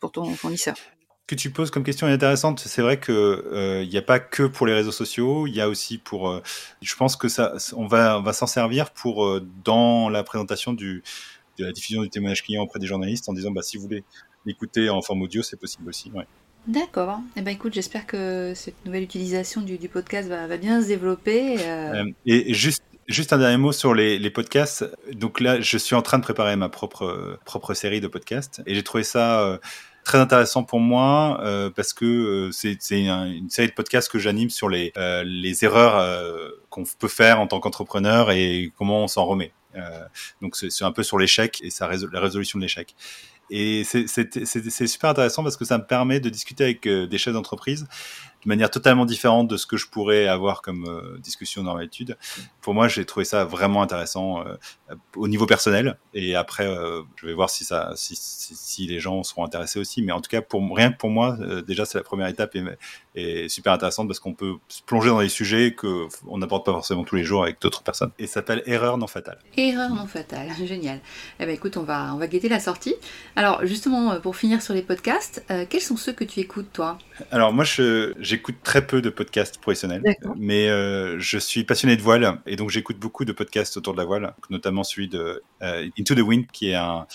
pour 0.00 0.12
ton 0.12 0.24
fournisseur 0.34 0.76
que 1.26 1.34
tu 1.34 1.50
poses 1.50 1.70
comme 1.70 1.82
question 1.82 2.06
est 2.08 2.12
intéressante. 2.12 2.60
C'est 2.60 2.82
vrai 2.82 2.98
que 2.98 3.12
euh, 3.12 3.82
il 3.82 3.88
n'y 3.88 3.96
a 3.96 4.02
pas 4.02 4.20
que 4.20 4.44
pour 4.44 4.66
les 4.66 4.74
réseaux 4.74 4.92
sociaux. 4.92 5.46
Il 5.46 5.54
y 5.54 5.60
a 5.60 5.68
aussi 5.68 5.98
pour. 5.98 6.28
Euh, 6.28 6.42
je 6.82 6.94
pense 6.94 7.16
que 7.16 7.28
ça, 7.28 7.54
on 7.74 7.86
va, 7.86 8.18
on 8.18 8.22
va 8.22 8.32
s'en 8.32 8.46
servir 8.46 8.90
pour 8.90 9.24
euh, 9.24 9.46
dans 9.64 10.08
la 10.08 10.22
présentation 10.22 10.72
du 10.72 11.02
de 11.58 11.64
la 11.64 11.72
diffusion 11.72 12.02
du 12.02 12.10
témoignage 12.10 12.42
client 12.42 12.62
auprès 12.62 12.78
des 12.78 12.86
journalistes 12.86 13.28
en 13.28 13.32
disant 13.32 13.50
bah 13.50 13.62
si 13.62 13.78
vous 13.78 13.84
voulez 13.84 14.04
l'écouter 14.44 14.90
en 14.90 15.00
forme 15.02 15.22
audio, 15.22 15.42
c'est 15.42 15.58
possible 15.58 15.88
aussi. 15.88 16.10
Ouais. 16.14 16.26
D'accord. 16.68 17.20
Eh 17.36 17.40
ben 17.40 17.52
écoute, 17.52 17.72
j'espère 17.72 18.06
que 18.06 18.52
cette 18.54 18.84
nouvelle 18.84 19.02
utilisation 19.02 19.62
du, 19.62 19.78
du 19.78 19.88
podcast 19.88 20.28
va, 20.28 20.46
va, 20.46 20.56
bien 20.58 20.82
se 20.82 20.88
développer. 20.88 21.56
Et, 22.26 22.54
juste 22.54 22.82
Juste 23.08 23.32
un 23.32 23.38
dernier 23.38 23.56
mot 23.56 23.70
sur 23.70 23.94
les, 23.94 24.18
les, 24.18 24.30
podcasts. 24.30 24.84
Donc 25.12 25.38
là, 25.38 25.60
je 25.60 25.78
suis 25.78 25.94
en 25.94 26.02
train 26.02 26.18
de 26.18 26.24
préparer 26.24 26.56
ma 26.56 26.68
propre 26.68 27.38
propre 27.44 27.72
série 27.72 28.00
de 28.00 28.08
podcasts 28.08 28.62
et 28.66 28.74
j'ai 28.74 28.82
trouvé 28.82 29.04
ça 29.04 29.60
très 30.06 30.18
intéressant 30.18 30.62
pour 30.62 30.78
moi 30.78 31.40
euh, 31.42 31.68
parce 31.68 31.92
que 31.92 32.04
euh, 32.04 32.52
c'est 32.52 32.78
une 32.90 33.50
série 33.50 33.66
de 33.66 33.72
podcasts 33.72 34.08
que 34.08 34.20
j'anime 34.20 34.50
sur 34.50 34.68
les, 34.68 34.92
euh, 34.96 35.24
les 35.26 35.64
erreurs 35.64 35.96
euh, 35.98 36.50
qu'on 36.70 36.84
peut 36.98 37.08
faire 37.08 37.40
en 37.40 37.48
tant 37.48 37.58
qu'entrepreneur 37.58 38.30
et 38.30 38.72
comment 38.78 39.02
on 39.02 39.08
s'en 39.08 39.26
remet. 39.26 39.52
donc 40.40 40.56
c'est 40.56 40.84
un 40.84 40.92
peu 40.92 41.02
sur 41.02 41.18
l'échec 41.18 41.60
et 41.62 41.70
ça 41.70 41.90
la 42.12 42.20
résolution 42.20 42.58
de 42.58 42.62
l'échec. 42.62 42.94
Et 43.50 43.84
c'est 43.84 44.86
super 44.86 45.10
intéressant 45.10 45.42
parce 45.42 45.56
que 45.56 45.64
ça 45.64 45.76
me 45.78 45.84
permet 45.84 46.18
de 46.18 46.30
discuter 46.30 46.64
avec 46.64 46.88
des 46.88 47.18
chefs 47.18 47.34
d'entreprise 47.34 47.86
de 48.46 48.48
manière 48.48 48.70
totalement 48.70 49.06
différente 49.06 49.48
de 49.48 49.56
ce 49.56 49.66
que 49.66 49.76
je 49.76 49.88
pourrais 49.88 50.28
avoir 50.28 50.62
comme 50.62 50.84
euh, 50.86 51.18
discussion 51.18 51.64
dans 51.64 51.76
l'étude. 51.76 52.16
Pour 52.60 52.74
moi, 52.74 52.86
j'ai 52.86 53.04
trouvé 53.04 53.24
ça 53.24 53.44
vraiment 53.44 53.82
intéressant 53.82 54.46
euh, 54.46 54.54
au 55.16 55.26
niveau 55.26 55.46
personnel. 55.46 55.98
Et 56.14 56.36
après, 56.36 56.64
euh, 56.64 57.02
je 57.16 57.26
vais 57.26 57.34
voir 57.34 57.50
si 57.50 57.64
ça, 57.64 57.92
si, 57.96 58.14
si, 58.14 58.86
les 58.86 59.00
gens 59.00 59.24
seront 59.24 59.44
intéressés 59.44 59.80
aussi. 59.80 60.00
Mais 60.00 60.12
en 60.12 60.20
tout 60.20 60.30
cas, 60.30 60.42
pour 60.42 60.62
rien 60.76 60.92
que 60.92 60.96
pour 60.96 61.10
moi, 61.10 61.36
déjà, 61.66 61.84
c'est 61.84 61.98
la 61.98 62.04
première 62.04 62.28
étape 62.28 62.54
et, 62.54 62.62
et 63.16 63.48
super 63.48 63.72
intéressante 63.72 64.06
parce 64.06 64.20
qu'on 64.20 64.34
peut 64.34 64.54
se 64.68 64.80
plonger 64.82 65.08
dans 65.08 65.20
des 65.20 65.28
sujets 65.28 65.74
que 65.74 66.06
on 66.28 66.38
n'aborde 66.38 66.64
pas 66.64 66.72
forcément 66.72 67.02
tous 67.02 67.16
les 67.16 67.24
jours 67.24 67.42
avec 67.42 67.60
d'autres 67.60 67.82
personnes. 67.82 68.12
Et 68.20 68.28
ça 68.28 68.34
s'appelle 68.34 68.62
Erreur 68.66 68.96
non 68.96 69.08
fatale. 69.08 69.38
Erreur 69.56 69.90
non 69.90 70.06
fatale, 70.06 70.50
génial. 70.64 71.00
Eh 71.40 71.46
ben 71.46 71.52
écoute, 71.52 71.76
on 71.76 71.82
va, 71.82 72.14
on 72.14 72.18
va 72.18 72.28
guetter 72.28 72.48
la 72.48 72.60
sortie. 72.60 72.94
Alors 73.34 73.66
justement, 73.66 74.20
pour 74.20 74.36
finir 74.36 74.62
sur 74.62 74.72
les 74.72 74.82
podcasts, 74.82 75.44
quels 75.68 75.80
sont 75.80 75.96
ceux 75.96 76.12
que 76.12 76.22
tu 76.22 76.38
écoutes 76.38 76.72
toi? 76.72 76.98
Alors 77.32 77.52
moi, 77.52 77.64
j'ai 77.64 78.35
j'écoute 78.36 78.56
très 78.62 78.86
peu 78.86 79.00
de 79.00 79.08
podcasts 79.08 79.58
professionnels, 79.58 80.02
mais 80.36 80.68
euh, 80.68 81.18
je 81.18 81.38
suis 81.38 81.64
passionné 81.64 81.96
de 81.96 82.02
voile 82.02 82.38
et 82.44 82.56
donc 82.56 82.68
j'écoute 82.68 82.98
beaucoup 82.98 83.24
de 83.24 83.32
podcasts 83.32 83.78
autour 83.78 83.94
de 83.94 83.98
la 83.98 84.04
voile, 84.04 84.34
notamment 84.50 84.84
celui 84.84 85.08
de 85.08 85.42
euh, 85.62 85.88
Into 85.98 86.14
the 86.14 86.20
Wind, 86.20 86.46
qui 86.52 86.68
est 86.68 86.74
un, 86.74 87.06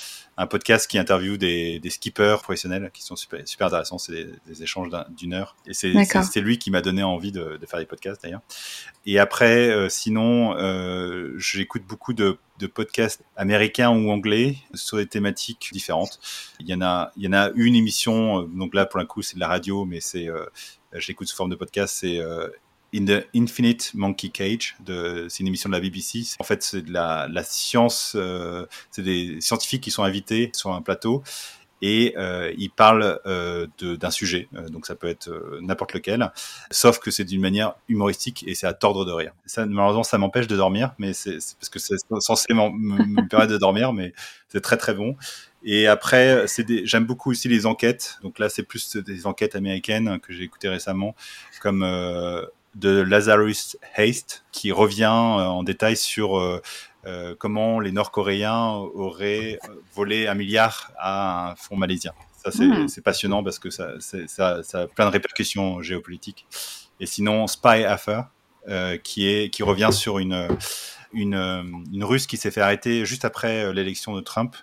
un 0.41 0.47
podcast 0.47 0.89
qui 0.89 0.97
interviewe 0.97 1.37
des, 1.37 1.79
des, 1.79 1.89
skippers 1.91 2.37
professionnels 2.41 2.89
qui 2.93 3.03
sont 3.03 3.15
super, 3.15 3.47
super 3.47 3.67
intéressants. 3.67 3.99
C'est 3.99 4.13
des, 4.13 4.27
des, 4.47 4.63
échanges 4.63 4.89
d'une 5.15 5.33
heure. 5.33 5.55
Et 5.67 5.73
c'est 5.73 6.41
lui 6.41 6.57
qui 6.57 6.71
m'a 6.71 6.81
donné 6.81 7.03
envie 7.03 7.31
de, 7.31 7.57
de, 7.57 7.65
faire 7.67 7.79
des 7.79 7.85
podcasts 7.85 8.23
d'ailleurs. 8.23 8.41
Et 9.05 9.19
après, 9.19 9.69
euh, 9.69 9.87
sinon, 9.89 10.55
euh, 10.57 11.33
j'écoute 11.37 11.83
beaucoup 11.87 12.13
de, 12.13 12.39
de, 12.59 12.65
podcasts 12.65 13.21
américains 13.35 13.91
ou 13.91 14.09
anglais 14.09 14.55
sur 14.73 14.97
des 14.97 15.05
thématiques 15.05 15.69
différentes. 15.73 16.19
Il 16.59 16.67
y 16.67 16.73
en 16.73 16.81
a, 16.81 17.11
il 17.17 17.23
y 17.23 17.27
en 17.27 17.33
a 17.33 17.51
une 17.53 17.75
émission, 17.75 18.41
donc 18.43 18.73
là 18.73 18.85
pour 18.85 18.99
un 18.99 19.05
coup 19.05 19.21
c'est 19.21 19.35
de 19.35 19.39
la 19.39 19.47
radio, 19.47 19.85
mais 19.85 19.99
c'est 19.99 20.27
euh, 20.27 20.45
je 20.93 21.07
l'écoute 21.07 21.27
sous 21.27 21.35
forme 21.35 21.49
de 21.49 21.55
podcast, 21.55 21.97
c'est 21.99 22.19
euh, 22.19 22.47
In 22.93 23.05
the 23.05 23.25
Infinite 23.35 23.91
Monkey 23.93 24.29
Cage, 24.29 24.75
c'est 24.85 25.39
une 25.39 25.47
émission 25.47 25.69
de 25.69 25.75
la 25.75 25.79
BBC. 25.79 26.23
En 26.39 26.43
fait, 26.43 26.61
c'est 26.61 26.81
de 26.81 26.91
la, 26.91 27.43
science, 27.43 28.13
euh, 28.15 28.65
c'est 28.89 29.01
des 29.01 29.39
scientifiques 29.39 29.81
qui 29.81 29.91
sont 29.91 30.03
invités 30.03 30.51
sur 30.53 30.71
un 30.71 30.81
plateau 30.81 31.23
et 31.81 32.13
euh, 32.17 32.51
ils 32.57 32.69
parlent 32.69 33.19
euh, 33.25 33.67
d'un 33.79 34.11
sujet, 34.11 34.47
donc 34.69 34.85
ça 34.85 34.95
peut 34.95 35.07
être 35.07 35.59
n'importe 35.61 35.93
lequel, 35.93 36.31
sauf 36.69 36.99
que 36.99 37.11
c'est 37.11 37.23
d'une 37.23 37.41
manière 37.41 37.73
humoristique 37.89 38.43
et 38.47 38.55
c'est 38.55 38.67
à 38.67 38.73
tordre 38.73 39.05
de 39.05 39.11
rire. 39.11 39.33
Ça, 39.45 39.65
malheureusement, 39.65 40.03
ça 40.03 40.17
m'empêche 40.17 40.47
de 40.47 40.55
dormir, 40.55 40.93
mais 40.99 41.13
c'est 41.13 41.37
parce 41.59 41.69
que 41.69 41.79
c'est 41.79 41.97
censé 42.19 42.53
me 42.53 43.27
permettre 43.27 43.51
de 43.51 43.57
dormir, 43.57 43.93
mais 43.93 44.13
c'est 44.49 44.61
très 44.61 44.77
très 44.77 44.93
bon. 44.93 45.15
Et 45.63 45.87
après, 45.87 46.45
j'aime 46.83 47.05
beaucoup 47.05 47.31
aussi 47.31 47.47
les 47.47 47.65
enquêtes. 47.65 48.17
Donc 48.23 48.39
là, 48.39 48.49
c'est 48.49 48.63
plus 48.63 48.97
des 48.97 49.27
enquêtes 49.27 49.55
américaines 49.55 50.19
que 50.19 50.33
j'ai 50.33 50.43
écoutées 50.43 50.69
récemment, 50.69 51.15
comme 51.61 51.83
euh, 51.83 52.43
de 52.75 53.01
Lazarus 53.01 53.77
Haste, 53.95 54.43
qui 54.51 54.71
revient 54.71 55.03
euh, 55.03 55.45
en 55.45 55.63
détail 55.63 55.95
sur 55.95 56.39
euh, 56.39 56.61
euh, 57.05 57.35
comment 57.37 57.79
les 57.79 57.91
Nord-Coréens 57.91 58.73
auraient 58.93 59.59
volé 59.93 60.27
un 60.27 60.35
milliard 60.35 60.91
à 60.97 61.51
un 61.51 61.55
fonds 61.55 61.77
malaisien. 61.77 62.13
Ça, 62.43 62.51
c'est 62.51 62.65
hmm. 62.65 62.87
passionnant 63.03 63.43
parce 63.43 63.59
que 63.59 63.69
ça, 63.69 63.93
ça, 63.99 64.63
ça, 64.63 64.79
a 64.79 64.87
plein 64.87 65.05
de 65.05 65.11
répercussions 65.11 65.81
géopolitiques. 65.81 66.47
Et 66.99 67.05
sinon, 67.05 67.47
Spy 67.47 67.83
Affair, 67.83 68.29
qui, 69.03 69.27
est, 69.27 69.49
qui 69.51 69.63
revient 69.63 69.89
sur 69.91 70.17
une, 70.17 70.47
une, 71.13 71.83
une 71.91 72.03
Russe 72.03 72.25
qui 72.25 72.37
s'est 72.37 72.51
fait 72.51 72.61
arrêter 72.61 73.05
juste 73.05 73.25
après 73.25 73.71
l'élection 73.73 74.15
de 74.15 74.21
Trump 74.21 74.55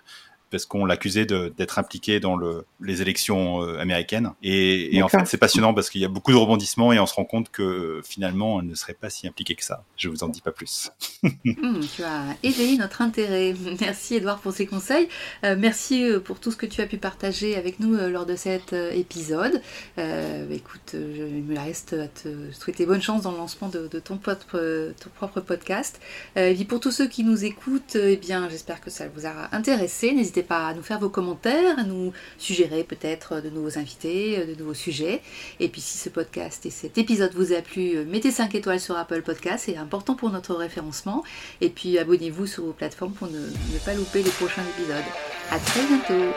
parce 0.49 0.65
qu'on 0.65 0.85
l'accusait 0.85 1.25
d'être 1.25 1.79
impliqué 1.79 2.19
dans 2.19 2.35
le, 2.35 2.65
les 2.81 3.01
élections 3.01 3.63
euh, 3.63 3.79
américaines. 3.79 4.31
Et, 4.41 4.95
et 4.95 5.03
en 5.03 5.07
fait, 5.07 5.25
c'est 5.25 5.37
passionnant 5.37 5.73
parce 5.73 5.89
qu'il 5.89 6.01
y 6.01 6.05
a 6.05 6.09
beaucoup 6.09 6.31
de 6.31 6.37
rebondissements 6.37 6.91
et 6.93 6.99
on 6.99 7.05
se 7.05 7.13
rend 7.13 7.25
compte 7.25 7.49
que 7.49 8.01
finalement, 8.03 8.59
elle 8.59 8.67
ne 8.67 8.75
serait 8.75 8.93
pas 8.93 9.09
si 9.09 9.27
impliquée 9.27 9.55
que 9.55 9.63
ça. 9.63 9.83
Je 9.97 10.09
vous 10.09 10.23
en 10.23 10.27
dis 10.29 10.41
pas 10.41 10.51
plus. 10.51 10.91
Hmm, 11.45 11.79
tu 11.95 12.03
as 12.03 12.35
éveillé 12.43 12.77
notre 12.77 13.01
intérêt. 13.01 13.53
Merci 13.79 14.15
Edouard 14.15 14.39
pour 14.39 14.53
ces 14.53 14.65
conseils. 14.65 15.07
Euh, 15.43 15.55
merci 15.57 16.03
euh, 16.03 16.19
pour 16.19 16.39
tout 16.39 16.51
ce 16.51 16.57
que 16.57 16.65
tu 16.65 16.81
as 16.81 16.85
pu 16.85 16.97
partager 16.97 17.55
avec 17.55 17.79
nous 17.79 17.95
lors 17.95 18.25
de 18.25 18.35
cet 18.35 18.73
épisode. 18.73 19.61
Écoute, 19.97 20.91
je, 20.93 20.97
il 20.97 21.43
me 21.43 21.57
reste 21.59 21.93
à 21.93 22.07
te 22.07 22.51
souhaiter 22.51 22.85
bonne 22.85 23.01
chance 23.01 23.23
dans 23.23 23.31
le 23.31 23.37
lancement 23.37 23.69
de, 23.69 23.87
de 23.87 23.99
ton, 23.99 24.17
propre, 24.17 24.93
ton, 24.99 25.09
propre 25.15 25.41
podcast. 25.41 25.99
et 26.35 26.53
puis 26.53 26.65
pour 26.65 26.79
tous 26.79 26.91
ceux 26.91 27.07
qui 27.07 27.23
nous 27.23 27.45
écoutent, 27.45 27.95
eh 27.95 28.17
bien, 28.17 28.47
j'espère 28.49 28.81
que 28.81 28.89
ça 28.89 29.07
vous 29.13 29.25
aura 29.25 29.53
intéressé 29.53 30.11
pas 30.43 30.67
à 30.67 30.73
nous 30.73 30.81
faire 30.81 30.99
vos 30.99 31.09
commentaires, 31.09 31.79
à 31.79 31.83
nous 31.83 32.13
suggérer 32.37 32.83
peut-être 32.83 33.41
de 33.41 33.49
nouveaux 33.49 33.77
invités, 33.77 34.39
euh, 34.39 34.45
de 34.45 34.59
nouveaux 34.59 34.73
sujets. 34.73 35.21
Et 35.59 35.69
puis 35.69 35.81
si 35.81 35.97
ce 35.97 36.09
podcast 36.09 36.65
et 36.65 36.69
cet 36.69 36.97
épisode 36.97 37.33
vous 37.33 37.53
a 37.53 37.61
plu, 37.61 37.95
euh, 37.95 38.05
mettez 38.05 38.31
5 38.31 38.53
étoiles 38.55 38.79
sur 38.79 38.97
Apple 38.97 39.21
Podcast, 39.21 39.65
c'est 39.65 39.77
important 39.77 40.15
pour 40.15 40.29
notre 40.29 40.55
référencement. 40.55 41.23
Et 41.61 41.69
puis 41.69 41.97
abonnez-vous 41.97 42.47
sur 42.47 42.65
vos 42.65 42.73
plateformes 42.73 43.13
pour 43.13 43.27
ne, 43.27 43.39
ne 43.39 43.79
pas 43.85 43.93
louper 43.93 44.23
les 44.23 44.31
prochains 44.31 44.63
épisodes. 44.77 45.03
À 45.51 45.59
très 45.59 45.85
bientôt 45.85 46.33